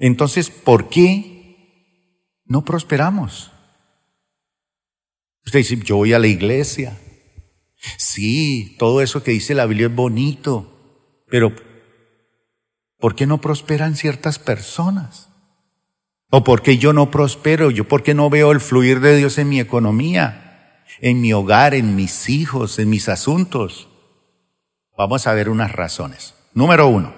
Entonces, 0.00 0.48
¿por 0.48 0.88
qué 0.88 2.40
no 2.46 2.64
prosperamos? 2.64 3.52
Usted 5.44 5.60
dice, 5.60 5.76
yo 5.76 5.96
voy 5.96 6.14
a 6.14 6.18
la 6.18 6.26
iglesia. 6.26 6.98
Sí, 7.98 8.76
todo 8.78 9.02
eso 9.02 9.22
que 9.22 9.30
dice 9.30 9.54
la 9.54 9.66
Biblia 9.66 9.88
es 9.88 9.94
bonito, 9.94 11.22
pero 11.28 11.54
¿por 12.98 13.14
qué 13.14 13.26
no 13.26 13.42
prosperan 13.42 13.94
ciertas 13.94 14.38
personas? 14.38 15.28
¿O 16.30 16.44
por 16.44 16.62
qué 16.62 16.78
yo 16.78 16.94
no 16.94 17.10
prospero? 17.10 17.70
¿Yo 17.70 17.86
por 17.86 18.02
qué 18.02 18.14
no 18.14 18.30
veo 18.30 18.52
el 18.52 18.60
fluir 18.60 19.00
de 19.00 19.16
Dios 19.16 19.36
en 19.36 19.50
mi 19.50 19.60
economía, 19.60 20.82
en 21.00 21.20
mi 21.20 21.32
hogar, 21.34 21.74
en 21.74 21.94
mis 21.94 22.30
hijos, 22.30 22.78
en 22.78 22.88
mis 22.88 23.08
asuntos? 23.08 23.89
Vamos 25.00 25.26
a 25.26 25.32
ver 25.32 25.48
unas 25.48 25.72
razones. 25.72 26.34
Número 26.52 26.86
uno, 26.86 27.14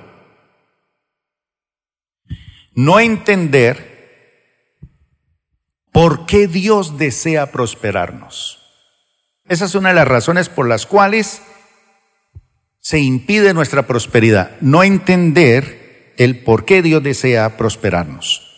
no 2.76 3.00
entender 3.00 3.90
por 5.90 6.24
qué 6.26 6.46
Dios 6.46 6.96
desea 6.96 7.50
prosperarnos. 7.50 8.60
Esa 9.48 9.64
es 9.64 9.74
una 9.74 9.88
de 9.88 9.96
las 9.96 10.06
razones 10.06 10.48
por 10.48 10.68
las 10.68 10.86
cuales 10.86 11.42
se 12.78 13.00
impide 13.00 13.52
nuestra 13.52 13.84
prosperidad. 13.84 14.52
No 14.60 14.84
entender 14.84 16.14
el 16.18 16.44
por 16.44 16.64
qué 16.64 16.82
Dios 16.82 17.02
desea 17.02 17.56
prosperarnos. 17.56 18.48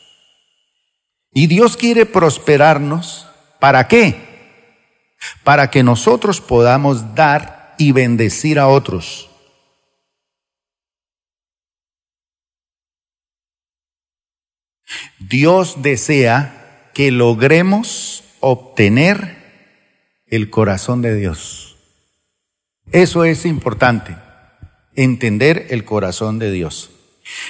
Y 1.33 1.47
Dios 1.47 1.79
quiere 1.79 2.05
prosperarnos. 2.05 3.27
¿Para 3.59 3.89
qué? 3.89 5.17
Para 5.45 5.71
que 5.71 5.83
nosotros 5.83 6.43
podamos 6.43 7.15
dar 7.15 7.64
y 7.85 7.93
bendecir 7.93 8.59
a 8.59 8.67
otros. 8.67 9.29
Dios 15.19 15.83
desea 15.83 16.91
que 16.95 17.11
logremos 17.11 18.25
obtener 18.41 19.37
el 20.27 20.49
corazón 20.49 21.03
de 21.03 21.15
Dios. 21.15 21.77
Eso 22.91 23.25
es 23.25 23.45
importante, 23.45 24.17
entender 24.95 25.67
el 25.69 25.85
corazón 25.85 26.39
de 26.39 26.51
Dios. 26.53 26.91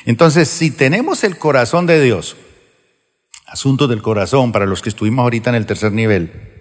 Entonces, 0.05 0.49
si 0.49 0.73
tenemos 0.73 1.23
el 1.23 1.39
corazón 1.39 1.87
de 1.87 2.03
Dios, 2.03 2.37
asunto 3.47 3.87
del 3.87 4.03
corazón 4.03 4.51
para 4.51 4.67
los 4.67 4.83
que 4.83 4.89
estuvimos 4.89 5.23
ahorita 5.23 5.51
en 5.51 5.57
el 5.57 5.67
tercer 5.67 5.93
nivel, 5.93 6.54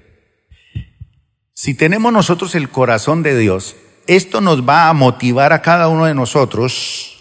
si 1.54 1.74
tenemos 1.74 2.12
nosotros 2.12 2.56
el 2.56 2.70
corazón 2.70 3.24
de 3.24 3.38
Dios, 3.38 3.76
esto 4.08 4.42
nos 4.42 4.68
va 4.68 4.90
a 4.90 4.94
motivar 4.94 5.54
a 5.54 5.62
cada 5.62 5.88
uno 5.88 6.06
de 6.06 6.14
nosotros 6.14 7.18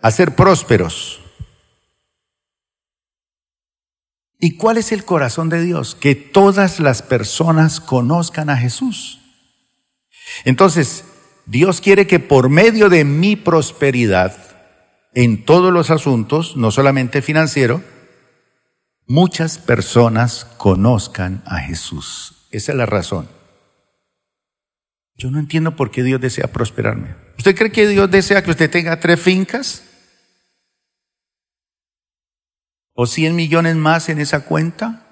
a 0.00 0.10
ser 0.10 0.36
prósperos, 0.36 1.20
¿Y 4.40 4.56
cuál 4.56 4.76
es 4.76 4.92
el 4.92 5.04
corazón 5.04 5.48
de 5.48 5.62
Dios? 5.62 5.96
Que 5.96 6.14
todas 6.14 6.78
las 6.78 7.02
personas 7.02 7.80
conozcan 7.80 8.50
a 8.50 8.56
Jesús. 8.56 9.18
Entonces, 10.44 11.04
Dios 11.46 11.80
quiere 11.80 12.06
que 12.06 12.20
por 12.20 12.48
medio 12.48 12.88
de 12.88 13.04
mi 13.04 13.34
prosperidad 13.34 14.36
en 15.14 15.44
todos 15.44 15.72
los 15.72 15.90
asuntos, 15.90 16.56
no 16.56 16.70
solamente 16.70 17.20
financiero, 17.20 17.82
muchas 19.06 19.58
personas 19.58 20.44
conozcan 20.56 21.42
a 21.44 21.58
Jesús. 21.58 22.46
Esa 22.52 22.72
es 22.72 22.78
la 22.78 22.86
razón. 22.86 23.37
Yo 25.18 25.30
no 25.30 25.38
entiendo 25.38 25.76
por 25.76 25.90
qué 25.90 26.02
Dios 26.02 26.20
desea 26.20 26.46
prosperarme. 26.46 27.14
¿Usted 27.36 27.54
cree 27.54 27.70
que 27.70 27.86
Dios 27.86 28.10
desea 28.10 28.42
que 28.42 28.50
usted 28.50 28.70
tenga 28.70 28.98
tres 28.98 29.20
fincas? 29.20 29.84
o 33.00 33.06
100 33.06 33.36
millones 33.36 33.76
más 33.76 34.08
en 34.08 34.18
esa 34.18 34.40
cuenta? 34.40 35.06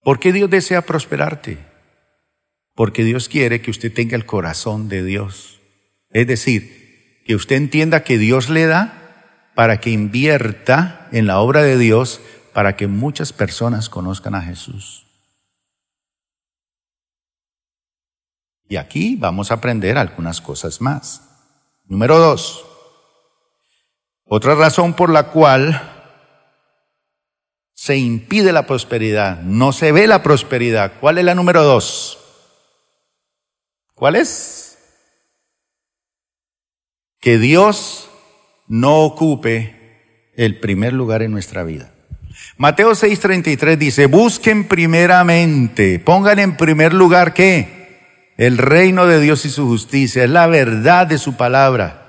¿Por 0.00 0.20
qué 0.20 0.32
Dios 0.32 0.48
desea 0.48 0.82
prosperarte? 0.82 1.58
Porque 2.76 3.02
Dios 3.02 3.28
quiere 3.28 3.60
que 3.60 3.72
usted 3.72 3.92
tenga 3.92 4.14
el 4.14 4.24
corazón 4.24 4.88
de 4.88 5.02
Dios. 5.02 5.60
Es 6.10 6.28
decir, 6.28 7.24
que 7.26 7.34
usted 7.34 7.56
entienda 7.56 8.04
que 8.04 8.16
Dios 8.16 8.48
le 8.48 8.66
da 8.66 9.50
para 9.56 9.80
que 9.80 9.90
invierta 9.90 11.08
en 11.10 11.26
la 11.26 11.40
obra 11.40 11.62
de 11.62 11.76
Dios 11.76 12.20
para 12.52 12.76
que 12.76 12.86
muchas 12.86 13.32
personas 13.32 13.88
conozcan 13.88 14.36
a 14.36 14.42
Jesús. 14.42 15.08
Y 18.72 18.78
aquí 18.78 19.16
vamos 19.16 19.50
a 19.50 19.56
aprender 19.56 19.98
algunas 19.98 20.40
cosas 20.40 20.80
más. 20.80 21.20
Número 21.84 22.18
dos, 22.18 22.64
otra 24.24 24.54
razón 24.54 24.94
por 24.94 25.10
la 25.10 25.24
cual 25.24 26.08
se 27.74 27.98
impide 27.98 28.50
la 28.50 28.66
prosperidad, 28.66 29.42
no 29.42 29.72
se 29.72 29.92
ve 29.92 30.06
la 30.06 30.22
prosperidad. 30.22 30.94
¿Cuál 31.00 31.18
es 31.18 31.24
la 31.26 31.34
número 31.34 31.62
dos? 31.62 32.18
¿Cuál 33.92 34.16
es? 34.16 34.78
Que 37.20 37.36
Dios 37.36 38.08
no 38.68 39.02
ocupe 39.02 40.32
el 40.34 40.60
primer 40.60 40.94
lugar 40.94 41.20
en 41.20 41.32
nuestra 41.32 41.62
vida. 41.62 41.92
Mateo 42.56 42.92
6:33 42.92 43.76
dice, 43.76 44.06
busquen 44.06 44.66
primeramente, 44.66 45.98
pongan 45.98 46.38
en 46.38 46.56
primer 46.56 46.94
lugar 46.94 47.34
qué? 47.34 47.81
El 48.42 48.58
reino 48.58 49.06
de 49.06 49.20
Dios 49.20 49.44
y 49.44 49.50
su 49.50 49.68
justicia, 49.68 50.24
es 50.24 50.30
la 50.30 50.48
verdad 50.48 51.06
de 51.06 51.18
su 51.18 51.36
palabra 51.36 52.02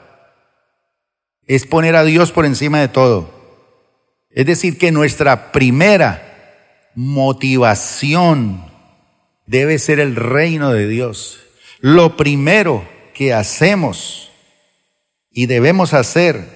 es 1.45 1.67
poner 1.67 1.95
a 1.95 2.03
Dios 2.03 2.31
por 2.31 2.47
encima 2.47 2.81
de 2.81 2.87
todo. 2.87 3.29
Es 4.31 4.47
decir, 4.47 4.79
que 4.79 4.91
nuestra 4.91 5.51
primera 5.51 6.89
motivación 6.95 8.65
debe 9.45 9.77
ser 9.77 9.99
el 9.99 10.15
reino 10.15 10.73
de 10.73 10.87
Dios. 10.87 11.39
Lo 11.81 12.17
primero 12.17 12.83
que 13.13 13.31
hacemos 13.31 14.31
y 15.29 15.45
debemos 15.45 15.93
hacer 15.93 16.47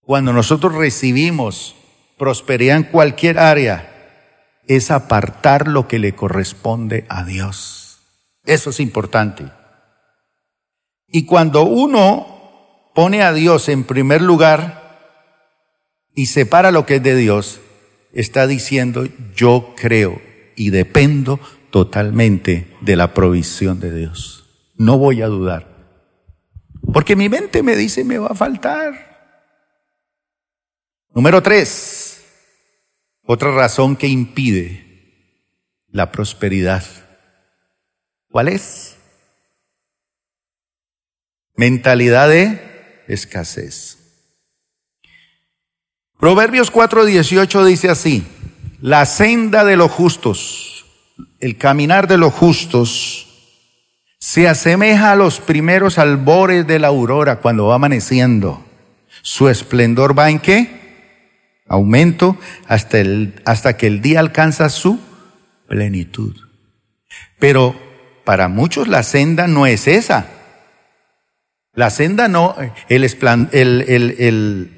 cuando 0.00 0.32
nosotros 0.32 0.74
recibimos 0.74 1.76
prosperidad 2.16 2.78
en 2.78 2.82
cualquier 2.82 3.38
área 3.38 3.87
es 4.68 4.90
apartar 4.90 5.66
lo 5.66 5.88
que 5.88 5.98
le 5.98 6.14
corresponde 6.14 7.06
a 7.08 7.24
Dios. 7.24 8.00
Eso 8.44 8.70
es 8.70 8.80
importante. 8.80 9.50
Y 11.08 11.24
cuando 11.24 11.62
uno 11.62 12.90
pone 12.94 13.22
a 13.22 13.32
Dios 13.32 13.68
en 13.68 13.84
primer 13.84 14.22
lugar 14.22 14.98
y 16.14 16.26
separa 16.26 16.70
lo 16.70 16.84
que 16.86 16.96
es 16.96 17.02
de 17.02 17.16
Dios, 17.16 17.60
está 18.12 18.46
diciendo, 18.46 19.06
yo 19.34 19.74
creo 19.76 20.20
y 20.54 20.70
dependo 20.70 21.40
totalmente 21.70 22.76
de 22.80 22.96
la 22.96 23.14
provisión 23.14 23.80
de 23.80 23.94
Dios. 23.94 24.46
No 24.76 24.98
voy 24.98 25.22
a 25.22 25.26
dudar. 25.28 25.76
Porque 26.92 27.16
mi 27.16 27.28
mente 27.28 27.62
me 27.62 27.76
dice, 27.76 28.04
me 28.04 28.18
va 28.18 28.28
a 28.28 28.34
faltar. 28.34 29.08
Número 31.14 31.42
tres, 31.42 32.07
otra 33.30 33.50
razón 33.50 33.94
que 33.94 34.08
impide 34.08 34.86
la 35.90 36.10
prosperidad. 36.10 36.82
¿Cuál 38.30 38.48
es? 38.48 38.96
Mentalidad 41.54 42.30
de 42.30 43.04
escasez. 43.06 43.98
Proverbios 46.18 46.72
4:18 46.72 47.66
dice 47.66 47.90
así, 47.90 48.26
la 48.80 49.04
senda 49.04 49.62
de 49.66 49.76
los 49.76 49.90
justos, 49.90 50.86
el 51.38 51.58
caminar 51.58 52.08
de 52.08 52.16
los 52.16 52.32
justos, 52.32 53.26
se 54.18 54.48
asemeja 54.48 55.12
a 55.12 55.16
los 55.16 55.38
primeros 55.38 55.98
albores 55.98 56.66
de 56.66 56.78
la 56.78 56.88
aurora 56.88 57.40
cuando 57.40 57.66
va 57.66 57.74
amaneciendo. 57.74 58.64
Su 59.20 59.50
esplendor 59.50 60.18
va 60.18 60.30
en 60.30 60.38
qué? 60.38 60.87
Aumento 61.68 62.38
hasta, 62.66 62.98
el, 62.98 63.40
hasta 63.44 63.76
que 63.76 63.86
el 63.86 64.00
día 64.00 64.20
alcanza 64.20 64.70
su 64.70 64.98
plenitud. 65.68 66.36
Pero 67.38 67.76
para 68.24 68.48
muchos 68.48 68.88
la 68.88 69.02
senda 69.02 69.46
no 69.46 69.66
es 69.66 69.86
esa. 69.86 70.26
La 71.74 71.90
senda 71.90 72.28
no, 72.28 72.56
el, 72.88 73.04
el, 73.52 74.72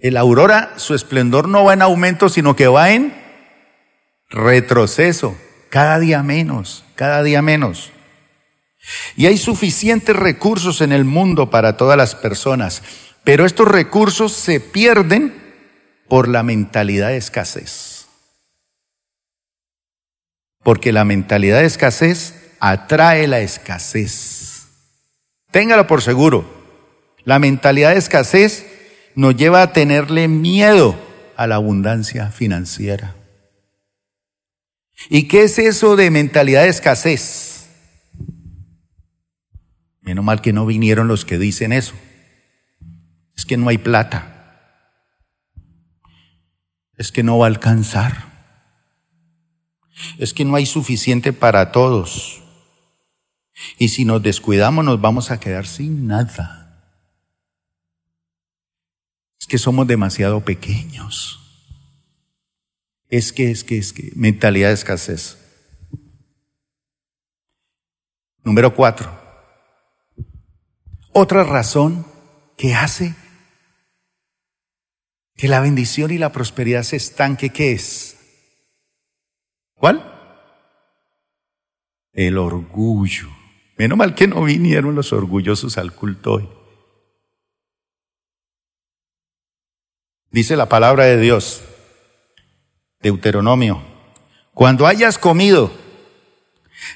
el, 0.00 0.16
aurora, 0.16 0.72
su 0.76 0.94
esplendor 0.94 1.48
no 1.48 1.64
va 1.64 1.74
en 1.74 1.82
aumento, 1.82 2.28
sino 2.28 2.56
que 2.56 2.66
va 2.66 2.90
en 2.90 3.14
retroceso. 4.28 5.36
Cada 5.68 6.00
día 6.00 6.22
menos, 6.22 6.84
cada 6.96 7.22
día 7.22 7.40
menos. 7.40 7.92
Y 9.16 9.26
hay 9.26 9.38
suficientes 9.38 10.16
recursos 10.16 10.80
en 10.80 10.92
el 10.92 11.04
mundo 11.04 11.50
para 11.50 11.76
todas 11.76 11.96
las 11.96 12.14
personas, 12.14 12.82
pero 13.22 13.46
estos 13.46 13.68
recursos 13.68 14.32
se 14.32 14.58
pierden 14.58 15.39
por 16.10 16.26
la 16.28 16.42
mentalidad 16.42 17.10
de 17.10 17.16
escasez. 17.16 18.08
Porque 20.64 20.92
la 20.92 21.04
mentalidad 21.04 21.60
de 21.60 21.66
escasez 21.66 22.34
atrae 22.58 23.28
la 23.28 23.38
escasez. 23.38 24.66
Téngalo 25.52 25.86
por 25.86 26.02
seguro. 26.02 26.44
La 27.22 27.38
mentalidad 27.38 27.92
de 27.92 27.98
escasez 27.98 28.66
nos 29.14 29.36
lleva 29.36 29.62
a 29.62 29.72
tenerle 29.72 30.26
miedo 30.26 30.98
a 31.36 31.46
la 31.46 31.54
abundancia 31.54 32.32
financiera. 32.32 33.14
¿Y 35.08 35.28
qué 35.28 35.44
es 35.44 35.60
eso 35.60 35.94
de 35.94 36.10
mentalidad 36.10 36.64
de 36.64 36.70
escasez? 36.70 37.68
Menos 40.00 40.24
mal 40.24 40.42
que 40.42 40.52
no 40.52 40.66
vinieron 40.66 41.06
los 41.06 41.24
que 41.24 41.38
dicen 41.38 41.72
eso. 41.72 41.94
Es 43.36 43.46
que 43.46 43.56
no 43.56 43.68
hay 43.68 43.78
plata. 43.78 44.39
Es 47.00 47.12
que 47.12 47.22
no 47.22 47.38
va 47.38 47.46
a 47.46 47.48
alcanzar. 47.48 48.26
Es 50.18 50.34
que 50.34 50.44
no 50.44 50.54
hay 50.54 50.66
suficiente 50.66 51.32
para 51.32 51.72
todos. 51.72 52.42
Y 53.78 53.88
si 53.88 54.04
nos 54.04 54.22
descuidamos 54.22 54.84
nos 54.84 55.00
vamos 55.00 55.30
a 55.30 55.40
quedar 55.40 55.66
sin 55.66 56.06
nada. 56.06 56.84
Es 59.40 59.46
que 59.46 59.56
somos 59.56 59.86
demasiado 59.86 60.44
pequeños. 60.44 61.40
Es 63.08 63.32
que, 63.32 63.50
es 63.50 63.64
que, 63.64 63.78
es 63.78 63.94
que, 63.94 64.12
mentalidad 64.14 64.68
de 64.68 64.74
escasez. 64.74 65.38
Número 68.44 68.74
cuatro. 68.74 69.10
Otra 71.14 71.44
razón 71.44 72.04
que 72.58 72.74
hace 72.74 73.14
que 75.40 75.48
la 75.48 75.60
bendición 75.60 76.10
y 76.10 76.18
la 76.18 76.32
prosperidad 76.32 76.82
se 76.82 76.96
estanque, 76.96 77.48
¿qué 77.48 77.72
es? 77.72 78.14
¿Cuál? 79.72 80.04
El 82.12 82.36
orgullo. 82.36 83.30
Menos 83.78 83.96
mal 83.96 84.14
que 84.14 84.28
no 84.28 84.44
vinieron 84.44 84.94
los 84.94 85.14
orgullosos 85.14 85.78
al 85.78 85.94
culto 85.94 86.34
hoy. 86.34 86.48
Dice 90.30 90.56
la 90.56 90.68
palabra 90.68 91.04
de 91.04 91.18
Dios, 91.18 91.62
Deuteronomio, 93.00 93.82
cuando 94.52 94.86
hayas 94.86 95.16
comido 95.16 95.72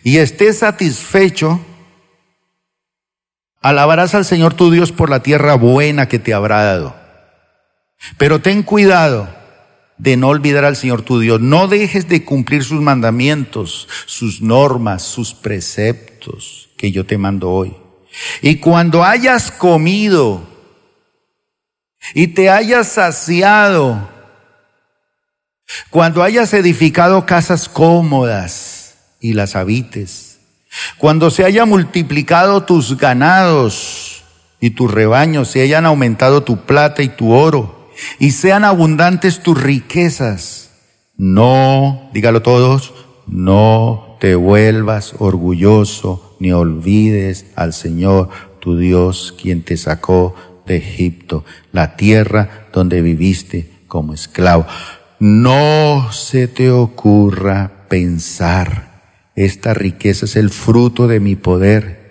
y 0.03 0.19
estés 0.19 0.59
satisfecho, 0.59 1.65
alabarás 3.63 4.15
al 4.15 4.27
Señor 4.27 4.53
tu 4.53 4.71
Dios 4.71 4.93
por 4.93 5.09
la 5.09 5.23
tierra 5.23 5.55
buena 5.55 6.09
que 6.09 6.19
te 6.19 6.35
habrá 6.35 6.63
dado. 6.63 7.04
Pero 8.19 8.41
ten 8.41 8.63
cuidado 8.63 9.29
de 9.99 10.17
no 10.17 10.29
olvidar 10.29 10.65
al 10.65 10.77
Señor 10.77 11.03
tu 11.03 11.21
Dios. 11.21 11.41
No 11.41 11.69
dejes 11.69 12.09
de 12.09 12.25
cumplir 12.25 12.65
sus 12.65 12.81
mandamientos, 12.81 13.89
sus 14.07 14.41
normas, 14.41 15.03
sus 15.03 15.35
preceptos 15.35 16.71
que 16.77 16.93
yo 16.93 17.07
te 17.07 17.19
mando 17.19 17.51
hoy. 17.51 17.77
Y 18.43 18.57
cuando 18.57 19.05
hayas 19.05 19.51
comido 19.51 20.47
y 22.15 22.29
te 22.29 22.51
hayas 22.51 22.89
saciado, 22.89 24.09
cuando 25.91 26.23
hayas 26.23 26.53
edificado 26.55 27.27
casas 27.27 27.69
cómodas 27.69 28.97
y 29.21 29.33
las 29.33 29.57
habites, 29.57 30.39
cuando 30.99 31.31
se 31.31 31.45
haya 31.45 31.65
multiplicado 31.65 32.65
tus 32.65 32.97
ganados 32.97 34.23
y 34.61 34.71
tus 34.71 34.91
rebaños, 34.91 35.49
se 35.49 35.63
hayan 35.63 35.87
aumentado 35.87 36.43
tu 36.43 36.65
plata 36.65 37.03
y 37.03 37.09
tu 37.09 37.33
oro, 37.33 37.84
y 38.19 38.33
sean 38.33 38.65
abundantes 38.65 39.43
tus 39.43 39.61
riquezas, 39.63 40.71
no, 41.17 42.11
dígalo 42.13 42.43
todos, 42.43 42.93
no 43.27 44.17
te 44.21 44.35
vuelvas 44.35 45.15
orgulloso 45.19 46.37
ni 46.41 46.53
olvides 46.53 47.47
al 47.57 47.73
Señor 47.73 48.29
tu 48.61 48.77
Dios, 48.77 49.35
quien 49.41 49.63
te 49.63 49.77
sacó 49.77 50.35
de 50.67 50.77
Egipto, 50.77 51.45
la 51.73 51.97
tierra 51.97 52.69
donde 52.73 53.03
viviste 53.03 53.71
como 53.87 54.15
esclavo. 54.15 54.67
No 55.21 56.11
se 56.13 56.49
te 56.49 56.71
ocurra 56.71 57.87
pensar, 57.89 59.03
esta 59.37 59.75
riqueza 59.75 60.27
es 60.27 60.37
el 60.37 60.51
fruto 60.51 61.07
de 61.07 61.21
mi 61.21 61.37
poder 61.37 62.04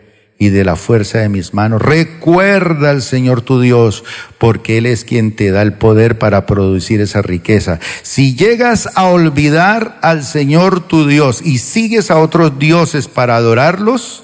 y 0.44 0.50
de 0.50 0.66
la 0.66 0.76
fuerza 0.76 1.20
de 1.20 1.30
mis 1.30 1.54
manos. 1.54 1.82
Recuerda 1.82 2.90
al 2.90 3.02
Señor 3.02 3.42
tu 3.44 3.62
Dios, 3.62 4.04
porque 4.38 4.78
Él 4.78 4.86
es 4.86 5.06
quien 5.06 5.34
te 5.34 5.52
da 5.52 5.62
el 5.62 5.72
poder 5.72 6.18
para 6.18 6.46
producir 6.46 7.00
esa 7.00 7.22
riqueza. 7.22 7.80
Si 8.02 8.36
llegas 8.36 8.90
a 8.96 9.06
olvidar 9.06 10.00
al 10.02 10.26
Señor 10.26 10.86
tu 10.86 11.08
Dios 11.08 11.42
y 11.42 11.60
sigues 11.60 12.12
a 12.12 12.18
otros 12.18 12.60
dioses 12.60 13.08
para 13.08 13.38
adorarlos 13.38 14.24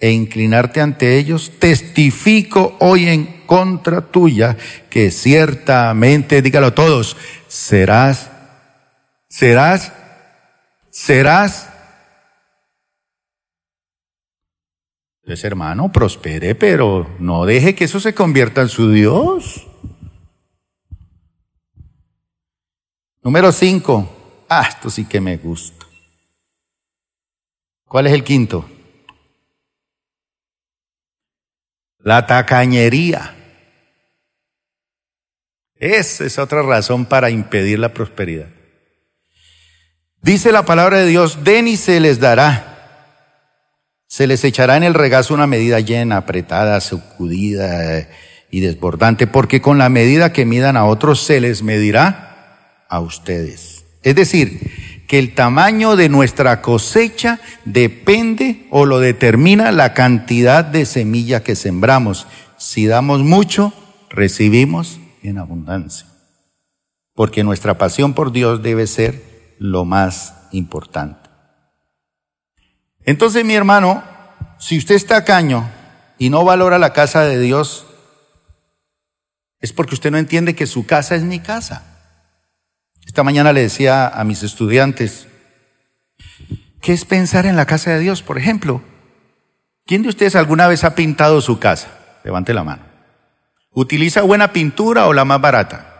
e 0.00 0.10
inclinarte 0.10 0.80
ante 0.80 1.16
ellos, 1.16 1.52
testifico 1.60 2.76
hoy 2.80 3.06
en 3.06 3.42
contra 3.46 4.00
tuya 4.00 4.56
que 4.90 5.12
ciertamente, 5.12 6.42
dígalo 6.42 6.72
todos, 6.72 7.16
serás, 7.46 8.30
serás, 9.28 9.92
serás. 10.90 11.68
Entonces, 15.26 15.44
hermano, 15.44 15.90
prospere, 15.90 16.54
pero 16.54 17.16
no 17.18 17.44
deje 17.46 17.74
que 17.74 17.86
eso 17.86 17.98
se 17.98 18.14
convierta 18.14 18.62
en 18.62 18.68
su 18.68 18.92
Dios. 18.92 19.66
Número 23.24 23.50
cinco. 23.50 24.44
Ah, 24.48 24.66
esto 24.68 24.88
sí 24.88 25.04
que 25.04 25.20
me 25.20 25.36
gusta. 25.36 25.84
¿Cuál 27.88 28.06
es 28.06 28.12
el 28.12 28.22
quinto? 28.22 28.70
La 31.98 32.24
tacañería. 32.24 33.34
Esa 35.74 36.24
es 36.24 36.38
otra 36.38 36.62
razón 36.62 37.04
para 37.04 37.30
impedir 37.30 37.80
la 37.80 37.92
prosperidad. 37.92 38.50
Dice 40.22 40.52
la 40.52 40.64
palabra 40.64 40.98
de 40.98 41.06
Dios, 41.06 41.42
den 41.42 41.66
y 41.66 41.76
se 41.76 41.98
les 41.98 42.20
dará. 42.20 42.75
Se 44.16 44.26
les 44.26 44.44
echará 44.44 44.78
en 44.78 44.82
el 44.82 44.94
regazo 44.94 45.34
una 45.34 45.46
medida 45.46 45.78
llena, 45.80 46.16
apretada, 46.16 46.80
sacudida 46.80 47.98
eh, 47.98 48.08
y 48.50 48.60
desbordante, 48.60 49.26
porque 49.26 49.60
con 49.60 49.76
la 49.76 49.90
medida 49.90 50.32
que 50.32 50.46
midan 50.46 50.78
a 50.78 50.86
otros 50.86 51.20
se 51.20 51.38
les 51.38 51.62
medirá 51.62 52.86
a 52.88 53.00
ustedes. 53.00 53.84
Es 54.02 54.14
decir, 54.14 55.04
que 55.06 55.18
el 55.18 55.34
tamaño 55.34 55.96
de 55.96 56.08
nuestra 56.08 56.62
cosecha 56.62 57.40
depende 57.66 58.66
o 58.70 58.86
lo 58.86 59.00
determina 59.00 59.70
la 59.70 59.92
cantidad 59.92 60.64
de 60.64 60.86
semilla 60.86 61.42
que 61.42 61.54
sembramos. 61.54 62.26
Si 62.56 62.86
damos 62.86 63.20
mucho, 63.22 63.74
recibimos 64.08 64.98
en 65.22 65.36
abundancia. 65.36 66.06
Porque 67.14 67.44
nuestra 67.44 67.76
pasión 67.76 68.14
por 68.14 68.32
Dios 68.32 68.62
debe 68.62 68.86
ser 68.86 69.54
lo 69.58 69.84
más 69.84 70.32
importante. 70.52 71.25
Entonces, 73.06 73.44
mi 73.44 73.54
hermano, 73.54 74.02
si 74.58 74.76
usted 74.76 74.96
está 74.96 75.24
caño 75.24 75.70
y 76.18 76.28
no 76.28 76.44
valora 76.44 76.78
la 76.78 76.92
casa 76.92 77.22
de 77.22 77.38
Dios, 77.38 77.86
es 79.60 79.72
porque 79.72 79.94
usted 79.94 80.10
no 80.10 80.18
entiende 80.18 80.56
que 80.56 80.66
su 80.66 80.86
casa 80.86 81.14
es 81.14 81.22
mi 81.22 81.38
casa. 81.38 81.84
Esta 83.06 83.22
mañana 83.22 83.52
le 83.52 83.62
decía 83.62 84.08
a 84.08 84.24
mis 84.24 84.42
estudiantes, 84.42 85.28
¿qué 86.82 86.92
es 86.92 87.04
pensar 87.04 87.46
en 87.46 87.54
la 87.54 87.64
casa 87.64 87.92
de 87.92 88.00
Dios? 88.00 88.22
Por 88.22 88.38
ejemplo, 88.38 88.82
¿quién 89.86 90.02
de 90.02 90.08
ustedes 90.08 90.34
alguna 90.34 90.66
vez 90.66 90.82
ha 90.82 90.96
pintado 90.96 91.40
su 91.40 91.60
casa? 91.60 91.88
Levante 92.24 92.52
la 92.52 92.64
mano. 92.64 92.82
¿Utiliza 93.70 94.22
buena 94.22 94.52
pintura 94.52 95.06
o 95.06 95.12
la 95.12 95.24
más 95.24 95.40
barata? 95.40 95.92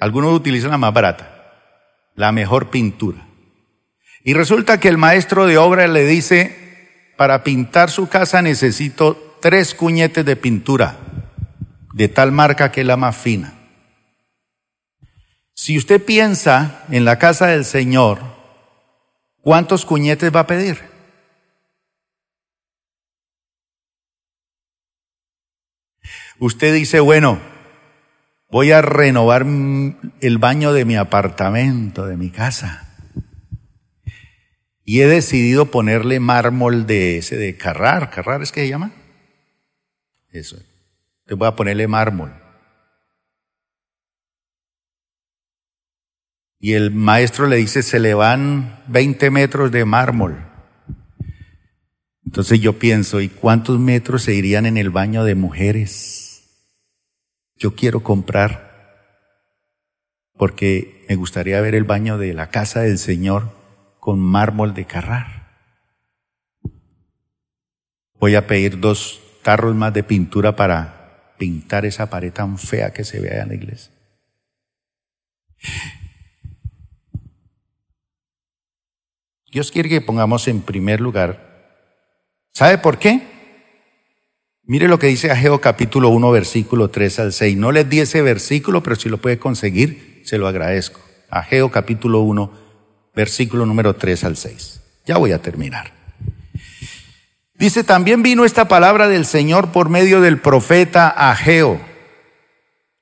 Algunos 0.00 0.32
utilizan 0.32 0.70
la 0.70 0.78
más 0.78 0.94
barata, 0.94 1.52
la 2.14 2.32
mejor 2.32 2.70
pintura. 2.70 3.23
Y 4.24 4.32
resulta 4.32 4.80
que 4.80 4.88
el 4.88 4.96
maestro 4.96 5.46
de 5.46 5.58
obra 5.58 5.86
le 5.86 6.06
dice, 6.06 7.12
para 7.18 7.44
pintar 7.44 7.90
su 7.90 8.08
casa 8.08 8.40
necesito 8.40 9.36
tres 9.42 9.74
cuñetes 9.74 10.24
de 10.24 10.34
pintura, 10.34 10.96
de 11.92 12.08
tal 12.08 12.32
marca 12.32 12.72
que 12.72 12.80
es 12.80 12.86
la 12.86 12.96
más 12.96 13.14
fina. 13.14 13.52
Si 15.52 15.76
usted 15.76 16.02
piensa 16.02 16.84
en 16.90 17.04
la 17.04 17.18
casa 17.18 17.48
del 17.48 17.66
Señor, 17.66 18.18
¿cuántos 19.42 19.84
cuñetes 19.84 20.34
va 20.34 20.40
a 20.40 20.46
pedir? 20.46 20.80
Usted 26.38 26.72
dice, 26.72 26.98
bueno, 27.00 27.38
voy 28.50 28.72
a 28.72 28.80
renovar 28.80 29.42
el 29.42 30.38
baño 30.38 30.72
de 30.72 30.86
mi 30.86 30.96
apartamento, 30.96 32.06
de 32.06 32.16
mi 32.16 32.30
casa. 32.30 32.83
Y 34.84 35.00
he 35.00 35.06
decidido 35.06 35.70
ponerle 35.70 36.20
mármol 36.20 36.86
de 36.86 37.16
ese 37.16 37.36
de 37.36 37.56
Carrar. 37.56 38.10
¿Carrar 38.10 38.42
es 38.42 38.52
que 38.52 38.60
se 38.60 38.68
llama? 38.68 38.92
Eso. 40.30 40.58
Te 41.24 41.34
voy 41.34 41.48
a 41.48 41.56
ponerle 41.56 41.88
mármol. 41.88 42.32
Y 46.58 46.74
el 46.74 46.90
maestro 46.90 47.46
le 47.46 47.56
dice, 47.56 47.82
se 47.82 47.98
le 47.98 48.14
van 48.14 48.82
20 48.88 49.30
metros 49.30 49.70
de 49.70 49.84
mármol. 49.84 50.50
Entonces 52.24 52.60
yo 52.60 52.78
pienso, 52.78 53.20
¿y 53.20 53.28
cuántos 53.28 53.78
metros 53.78 54.22
se 54.22 54.34
irían 54.34 54.66
en 54.66 54.76
el 54.76 54.90
baño 54.90 55.24
de 55.24 55.34
mujeres? 55.34 56.42
Yo 57.56 57.74
quiero 57.74 58.02
comprar, 58.02 58.72
porque 60.36 61.04
me 61.08 61.16
gustaría 61.16 61.60
ver 61.60 61.74
el 61.74 61.84
baño 61.84 62.18
de 62.18 62.34
la 62.34 62.50
casa 62.50 62.80
del 62.80 62.98
Señor 62.98 63.63
con 64.04 64.20
mármol 64.20 64.74
de 64.74 64.84
Carrar. 64.84 65.48
Voy 68.20 68.34
a 68.34 68.46
pedir 68.46 68.78
dos 68.78 69.22
tarros 69.42 69.74
más 69.74 69.94
de 69.94 70.02
pintura 70.02 70.54
para 70.56 71.32
pintar 71.38 71.86
esa 71.86 72.10
pared 72.10 72.30
tan 72.30 72.58
fea 72.58 72.92
que 72.92 73.02
se 73.02 73.18
vea 73.18 73.40
en 73.40 73.48
la 73.48 73.54
iglesia. 73.54 73.94
Dios 79.50 79.72
quiere 79.72 79.88
que 79.88 80.02
pongamos 80.02 80.48
en 80.48 80.60
primer 80.60 81.00
lugar. 81.00 81.80
¿Sabe 82.52 82.76
por 82.76 82.98
qué? 82.98 83.22
Mire 84.64 84.86
lo 84.86 84.98
que 84.98 85.06
dice 85.06 85.30
Ageo 85.30 85.62
capítulo 85.62 86.10
1, 86.10 86.30
versículo 86.30 86.90
3 86.90 87.20
al 87.20 87.32
6. 87.32 87.56
No 87.56 87.72
les 87.72 87.88
di 87.88 88.00
ese 88.00 88.20
versículo, 88.20 88.82
pero 88.82 88.96
si 88.96 89.08
lo 89.08 89.16
puede 89.16 89.38
conseguir, 89.38 90.20
se 90.26 90.36
lo 90.36 90.46
agradezco. 90.46 91.00
Ageo 91.30 91.70
capítulo 91.70 92.20
1, 92.20 92.63
versículo 93.14 93.66
número 93.66 93.94
3 93.96 94.24
al 94.24 94.36
6. 94.36 94.80
Ya 95.06 95.18
voy 95.18 95.32
a 95.32 95.42
terminar. 95.42 95.92
Dice, 97.54 97.84
también 97.84 98.22
vino 98.22 98.44
esta 98.44 98.66
palabra 98.66 99.08
del 99.08 99.26
Señor 99.26 99.70
por 99.70 99.88
medio 99.88 100.20
del 100.20 100.40
profeta 100.40 101.08
Ageo. 101.08 101.80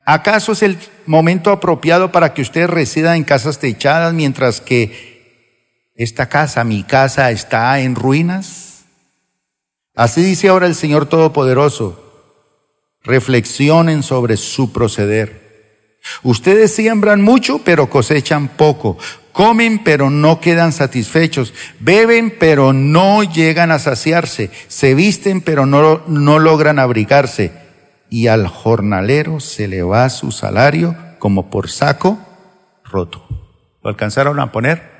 ¿Acaso 0.05 0.53
es 0.53 0.63
el 0.63 0.79
momento 1.07 1.51
apropiado 1.51 2.13
para 2.13 2.35
que 2.35 2.43
usted 2.43 2.67
resida 2.67 3.17
en 3.17 3.25
casas 3.25 3.59
techadas 3.59 4.13
mientras 4.13 4.61
que 4.61 5.91
esta 5.95 6.29
casa, 6.29 6.65
mi 6.65 6.83
casa, 6.83 7.31
está 7.31 7.81
en 7.81 7.95
ruinas? 7.95 8.85
Así 9.95 10.23
dice 10.23 10.49
ahora 10.49 10.67
el 10.67 10.75
Señor 10.75 11.07
Todopoderoso. 11.07 11.99
Reflexionen 13.03 14.03
sobre 14.03 14.37
su 14.37 14.73
proceder. 14.73 15.99
Ustedes 16.23 16.75
siembran 16.75 17.23
mucho, 17.23 17.61
pero 17.65 17.89
cosechan 17.89 18.49
poco. 18.49 18.99
Comen, 19.33 19.83
pero 19.83 20.11
no 20.11 20.41
quedan 20.41 20.72
satisfechos. 20.72 21.55
Beben, 21.80 22.35
pero 22.39 22.72
no 22.72 23.22
llegan 23.22 23.70
a 23.70 23.78
saciarse. 23.78 24.51
Se 24.68 24.95
visten, 24.95 25.41
pero 25.41 25.66
no, 25.66 26.03
no 26.07 26.39
logran 26.39 26.78
abrigarse. 26.78 27.53
Y 28.11 28.26
al 28.26 28.47
jornalero 28.47 29.41
se 29.41 29.68
le 29.68 29.83
va 29.83 30.11
su 30.11 30.33
salario 30.33 30.97
como 31.18 31.51
por 31.51 31.70
saco 31.70 32.18
roto. 32.85 33.26
¿Lo 33.83 33.91
alcanzaron 33.91 34.39
a 34.39 34.53
poner? 34.53 34.93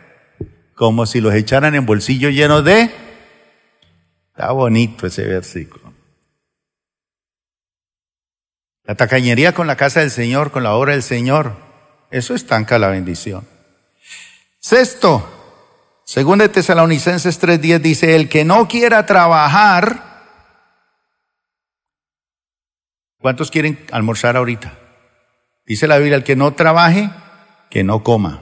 como 0.83 1.07
si 1.07 1.20
los 1.20 1.33
echaran 1.35 1.76
en 1.76 1.87
bolsillo 1.87 2.28
lleno 2.30 2.61
de... 2.61 2.91
Está 4.33 4.51
bonito 4.51 5.07
ese 5.07 5.24
versículo. 5.24 5.93
La 8.83 8.97
tacañería 8.97 9.55
con 9.55 9.68
la 9.68 9.76
casa 9.76 10.01
del 10.01 10.11
Señor, 10.11 10.51
con 10.51 10.64
la 10.64 10.74
obra 10.74 10.95
del 10.95 11.05
Señor, 11.05 11.55
eso 12.11 12.35
estanca 12.35 12.80
la 12.80 12.89
bendición. 12.89 13.47
Sexto, 14.63 15.29
según 16.05 16.39
de 16.39 16.49
Tesalonicenses 16.49 17.43
3.10 17.43 17.81
dice, 17.81 18.15
el 18.15 18.29
que 18.29 18.45
no 18.45 18.69
quiera 18.69 19.05
trabajar, 19.07 20.23
¿cuántos 23.19 23.51
quieren 23.51 23.85
almorzar 23.91 24.37
ahorita? 24.37 24.79
Dice 25.67 25.89
la 25.89 25.99
Biblia, 25.99 26.15
el 26.15 26.23
que 26.23 26.37
no 26.37 26.55
trabaje, 26.55 27.11
que 27.71 27.83
no 27.83 28.05
coma. 28.05 28.41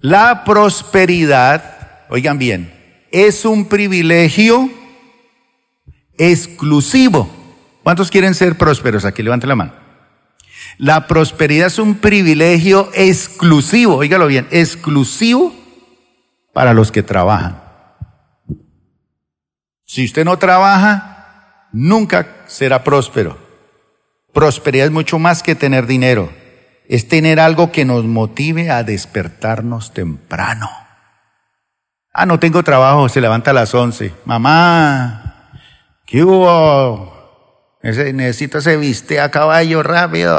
La 0.00 0.44
prosperidad, 0.44 2.06
oigan 2.08 2.38
bien, 2.38 3.04
es 3.10 3.44
un 3.44 3.68
privilegio 3.68 4.70
exclusivo. 6.16 7.28
¿Cuántos 7.82 8.10
quieren 8.10 8.34
ser 8.34 8.56
prósperos? 8.56 9.04
Aquí 9.04 9.22
levanten 9.22 9.50
la 9.50 9.56
mano. 9.56 9.87
La 10.78 11.06
prosperidad 11.06 11.66
es 11.66 11.78
un 11.78 11.96
privilegio 11.96 12.88
exclusivo, 12.94 13.96
oígalo 13.96 14.26
bien, 14.26 14.46
exclusivo 14.50 15.54
para 16.52 16.72
los 16.72 16.90
que 16.90 17.02
trabajan. 17.02 17.62
Si 19.84 20.04
usted 20.04 20.24
no 20.24 20.38
trabaja, 20.38 21.68
nunca 21.72 22.44
será 22.46 22.84
próspero. 22.84 23.36
Prosperidad 24.32 24.86
es 24.86 24.92
mucho 24.92 25.18
más 25.18 25.42
que 25.42 25.54
tener 25.54 25.86
dinero 25.86 26.30
es 26.88 27.06
tener 27.06 27.38
algo 27.38 27.70
que 27.70 27.84
nos 27.84 28.04
motive 28.04 28.70
a 28.70 28.82
despertarnos 28.82 29.92
temprano. 29.92 30.70
Ah, 32.12 32.24
no 32.24 32.40
tengo 32.40 32.62
trabajo, 32.62 33.08
se 33.10 33.20
levanta 33.20 33.50
a 33.50 33.54
las 33.54 33.74
once. 33.74 34.12
Mamá, 34.24 35.50
¿qué 36.06 36.24
hubo? 36.24 37.17
Necesito 37.82 38.58
ese 38.58 38.76
viste 38.76 39.20
a 39.20 39.30
caballo 39.30 39.82
rápido. 39.82 40.36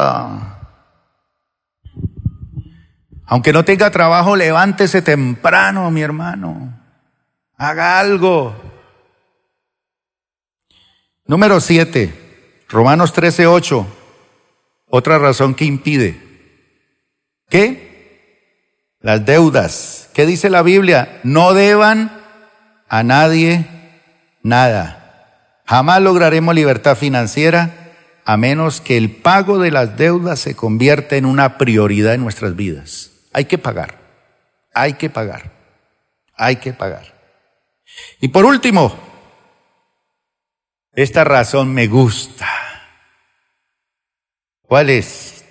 Aunque 3.26 3.54
no 3.54 3.64
tenga 3.64 3.92
trabajo, 3.92 4.36
levántese 4.36 5.02
temprano, 5.02 5.90
mi 5.92 6.02
hermano. 6.02 6.80
Haga 7.58 8.00
algo. 8.00 8.56
Número 11.26 11.60
siete, 11.60 12.66
Romanos 12.68 13.14
13, 13.14 13.46
8. 13.48 13.88
Otra 14.88 15.20
razón 15.20 15.54
que 15.54 15.66
impide 15.66 16.30
¿Qué? 17.50 18.96
Las 19.02 19.26
deudas. 19.26 20.10
¿Qué 20.14 20.26
dice 20.26 20.50
la 20.50 20.62
Biblia? 20.62 21.20
No 21.24 21.54
deban 21.54 22.12
a 22.88 23.04
nadie 23.04 23.66
nada. 24.44 24.99
Jamás 25.70 26.02
lograremos 26.02 26.56
libertad 26.56 26.98
financiera 26.98 27.92
a 28.26 28.38
menos 28.38 28.82
que 28.82 28.98
el 28.98 29.12
pago 29.12 29.60
de 29.60 29.70
las 29.70 29.98
deudas 29.98 30.40
se 30.40 30.56
convierta 30.56 31.16
en 31.16 31.28
una 31.28 31.60
prioridad 31.60 32.16
en 32.16 32.22
nuestras 32.22 32.56
vidas. 32.56 33.12
Hay 33.34 33.46
que 33.46 33.60
pagar. 33.60 34.00
Hay 34.74 34.94
que 34.94 35.12
pagar. 35.12 35.52
Hay 36.34 36.56
que 36.56 36.74
pagar. 36.74 37.14
Y 38.20 38.30
por 38.30 38.46
último, 38.46 38.98
esta 40.94 41.24
razón 41.24 41.72
me 41.72 41.86
gusta. 41.86 42.48
¿Cuál 44.64 44.90
es? 44.90 45.46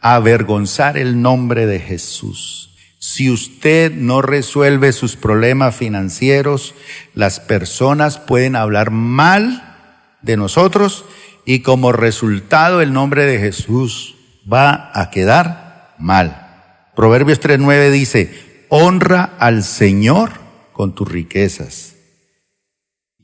avergonzar 0.00 0.96
el 0.96 1.20
nombre 1.20 1.66
de 1.66 1.80
Jesús. 1.80 2.69
Si 3.02 3.30
usted 3.30 3.92
no 3.92 4.20
resuelve 4.20 4.92
sus 4.92 5.16
problemas 5.16 5.74
financieros, 5.74 6.74
las 7.14 7.40
personas 7.40 8.18
pueden 8.18 8.56
hablar 8.56 8.90
mal 8.90 9.78
de 10.20 10.36
nosotros 10.36 11.06
y 11.46 11.60
como 11.60 11.92
resultado 11.92 12.82
el 12.82 12.92
nombre 12.92 13.24
de 13.24 13.38
Jesús 13.38 14.16
va 14.52 14.90
a 14.92 15.08
quedar 15.10 15.94
mal. 15.98 16.90
Proverbios 16.94 17.40
3.9 17.40 17.90
dice, 17.90 18.66
honra 18.68 19.34
al 19.38 19.64
Señor 19.64 20.32
con 20.74 20.94
tus 20.94 21.10
riquezas. 21.10 21.96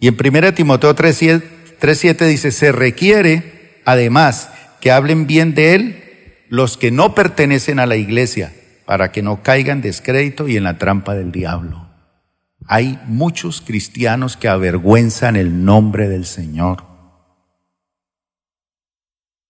Y 0.00 0.08
en 0.08 0.16
1 0.18 0.54
Timoteo 0.54 0.96
3.7 0.96 2.26
dice, 2.26 2.50
se 2.50 2.72
requiere 2.72 3.82
además 3.84 4.48
que 4.80 4.90
hablen 4.90 5.26
bien 5.26 5.54
de 5.54 5.74
Él 5.74 6.02
los 6.48 6.78
que 6.78 6.90
no 6.90 7.14
pertenecen 7.14 7.78
a 7.78 7.84
la 7.84 7.96
iglesia 7.96 8.54
para 8.86 9.10
que 9.10 9.20
no 9.20 9.42
caigan 9.42 9.82
descrédito 9.82 10.48
y 10.48 10.56
en 10.56 10.64
la 10.64 10.78
trampa 10.78 11.14
del 11.14 11.32
diablo. 11.32 11.90
Hay 12.68 12.98
muchos 13.06 13.60
cristianos 13.60 14.36
que 14.36 14.48
avergüenzan 14.48 15.36
el 15.36 15.64
nombre 15.64 16.08
del 16.08 16.24
Señor. 16.24 16.84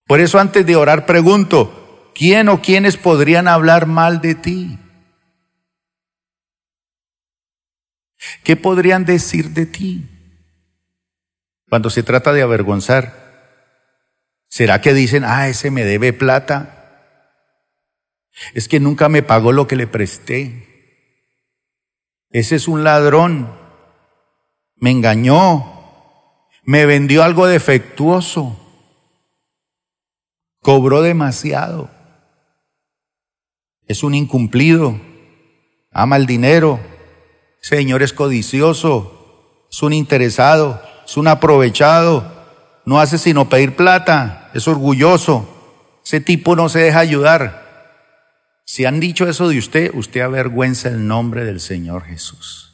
Por 0.05 0.19
eso 0.19 0.39
antes 0.39 0.65
de 0.65 0.75
orar 0.75 1.05
pregunto, 1.05 2.11
¿quién 2.15 2.49
o 2.49 2.61
quiénes 2.61 2.97
podrían 2.97 3.47
hablar 3.47 3.85
mal 3.85 4.21
de 4.21 4.35
ti? 4.35 4.79
¿Qué 8.43 8.55
podrían 8.55 9.05
decir 9.05 9.51
de 9.51 9.65
ti? 9.65 10.09
Cuando 11.69 11.89
se 11.89 12.03
trata 12.03 12.33
de 12.33 12.41
avergonzar, 12.41 13.13
¿será 14.47 14.81
que 14.81 14.93
dicen, 14.93 15.23
ah, 15.25 15.47
ese 15.47 15.69
me 15.69 15.83
debe 15.83 16.13
plata? 16.13 16.76
Es 18.53 18.67
que 18.67 18.79
nunca 18.79 19.09
me 19.09 19.23
pagó 19.23 19.51
lo 19.51 19.67
que 19.67 19.75
le 19.75 19.87
presté. 19.87 20.67
Ese 22.29 22.55
es 22.55 22.67
un 22.67 22.83
ladrón. 22.83 23.51
Me 24.75 24.91
engañó. 24.91 25.73
Me 26.63 26.85
vendió 26.85 27.23
algo 27.23 27.47
defectuoso. 27.47 28.59
Cobró 30.61 31.01
demasiado. 31.01 31.89
Es 33.87 34.03
un 34.03 34.13
incumplido. 34.13 34.99
Ama 35.91 36.17
el 36.17 36.25
dinero. 36.25 36.79
Señor 37.61 38.03
es 38.03 38.13
codicioso. 38.13 39.65
Es 39.71 39.81
un 39.81 39.93
interesado. 39.93 40.81
Es 41.05 41.17
un 41.17 41.27
aprovechado. 41.27 42.33
No 42.85 42.99
hace 42.99 43.17
sino 43.17 43.49
pedir 43.49 43.75
plata. 43.75 44.51
Es 44.53 44.67
orgulloso. 44.67 45.47
Ese 46.05 46.21
tipo 46.21 46.55
no 46.55 46.69
se 46.69 46.79
deja 46.79 46.99
ayudar. 46.99 47.66
Si 48.69 48.83
han 48.83 48.99
dicho 48.99 49.29
eso 49.29 49.47
de 49.47 49.57
usted, 49.57 49.91
usted 49.93 50.19
avergüenza 50.19 50.89
el 50.89 51.07
nombre 51.07 51.45
del 51.45 51.61
Señor 51.61 52.03
Jesús. 52.03 52.73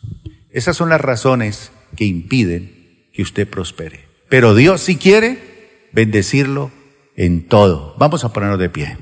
Esas 0.50 0.76
son 0.76 0.90
las 0.90 1.00
razones 1.00 1.72
que 1.96 2.04
impiden 2.04 3.10
que 3.14 3.22
usted 3.22 3.48
prospere. 3.48 4.10
Pero 4.28 4.56
Dios 4.56 4.82
si 4.82 4.98
quiere 4.98 5.88
bendecirlo 5.94 6.72
en 7.16 7.48
todo. 7.48 7.96
Vamos 8.00 8.26
a 8.26 8.34
ponernos 8.34 8.58
de 8.58 8.70
pie. 8.70 8.98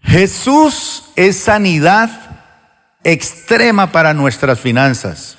Jesús 0.00 1.06
es 1.16 1.36
sanidad 1.36 2.44
extrema 3.02 3.90
para 3.90 4.14
nuestras 4.14 4.60
finanzas. 4.60 5.38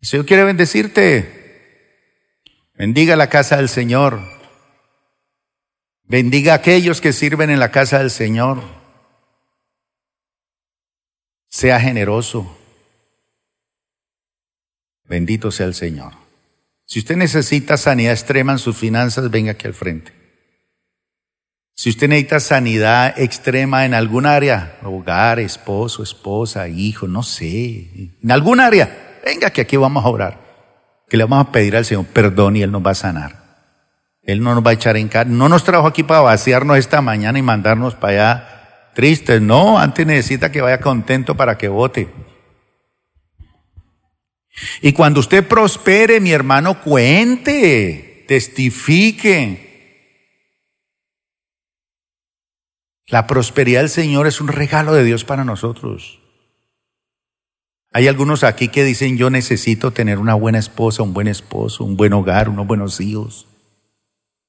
Si 0.00 0.16
Dios 0.16 0.24
quiere 0.24 0.44
bendecirte, 0.44 2.40
bendiga 2.74 3.16
la 3.16 3.28
casa 3.28 3.58
del 3.58 3.68
Señor. 3.68 4.37
Bendiga 6.08 6.52
a 6.54 6.56
aquellos 6.56 7.02
que 7.02 7.12
sirven 7.12 7.50
en 7.50 7.60
la 7.60 7.70
casa 7.70 7.98
del 7.98 8.10
Señor. 8.10 8.62
Sea 11.50 11.78
generoso. 11.78 12.56
Bendito 15.04 15.50
sea 15.50 15.66
el 15.66 15.74
Señor. 15.74 16.14
Si 16.86 17.00
usted 17.00 17.16
necesita 17.16 17.76
sanidad 17.76 18.12
extrema 18.12 18.52
en 18.52 18.58
sus 18.58 18.74
finanzas, 18.74 19.30
venga 19.30 19.52
aquí 19.52 19.66
al 19.66 19.74
frente. 19.74 20.12
Si 21.74 21.90
usted 21.90 22.08
necesita 22.08 22.40
sanidad 22.40 23.18
extrema 23.20 23.84
en 23.84 23.92
algún 23.92 24.24
área, 24.24 24.78
hogar, 24.82 25.38
esposo, 25.38 26.02
esposa, 26.02 26.68
hijo, 26.68 27.06
no 27.06 27.22
sé, 27.22 28.14
en 28.22 28.30
algún 28.32 28.60
área, 28.60 29.20
venga 29.24 29.50
que 29.50 29.60
aquí 29.60 29.76
vamos 29.76 30.04
a 30.04 30.08
orar. 30.08 30.40
Que 31.06 31.18
le 31.18 31.24
vamos 31.24 31.48
a 31.48 31.52
pedir 31.52 31.76
al 31.76 31.84
Señor 31.84 32.06
perdón 32.06 32.56
y 32.56 32.62
Él 32.62 32.72
nos 32.72 32.84
va 32.84 32.92
a 32.92 32.94
sanar. 32.94 33.47
Él 34.28 34.42
no 34.42 34.54
nos 34.54 34.64
va 34.64 34.72
a 34.72 34.74
echar 34.74 34.98
en 34.98 35.08
cara. 35.08 35.30
No 35.30 35.48
nos 35.48 35.64
trajo 35.64 35.86
aquí 35.86 36.02
para 36.02 36.20
vaciarnos 36.20 36.76
esta 36.76 37.00
mañana 37.00 37.38
y 37.38 37.42
mandarnos 37.42 37.94
para 37.94 38.12
allá 38.12 38.90
tristes. 38.94 39.40
No, 39.40 39.78
antes 39.78 40.06
necesita 40.06 40.52
que 40.52 40.60
vaya 40.60 40.80
contento 40.80 41.34
para 41.34 41.56
que 41.56 41.68
vote. 41.68 42.12
Y 44.82 44.92
cuando 44.92 45.20
usted 45.20 45.48
prospere, 45.48 46.20
mi 46.20 46.30
hermano, 46.32 46.82
cuente, 46.82 48.26
testifique. 48.28 49.66
La 53.06 53.26
prosperidad 53.26 53.80
del 53.80 53.88
Señor 53.88 54.26
es 54.26 54.42
un 54.42 54.48
regalo 54.48 54.92
de 54.92 55.04
Dios 55.04 55.24
para 55.24 55.42
nosotros. 55.42 56.20
Hay 57.94 58.08
algunos 58.08 58.44
aquí 58.44 58.68
que 58.68 58.84
dicen, 58.84 59.16
yo 59.16 59.30
necesito 59.30 59.90
tener 59.90 60.18
una 60.18 60.34
buena 60.34 60.58
esposa, 60.58 61.02
un 61.02 61.14
buen 61.14 61.28
esposo, 61.28 61.82
un 61.82 61.96
buen 61.96 62.12
hogar, 62.12 62.50
unos 62.50 62.66
buenos 62.66 63.00
hijos. 63.00 63.48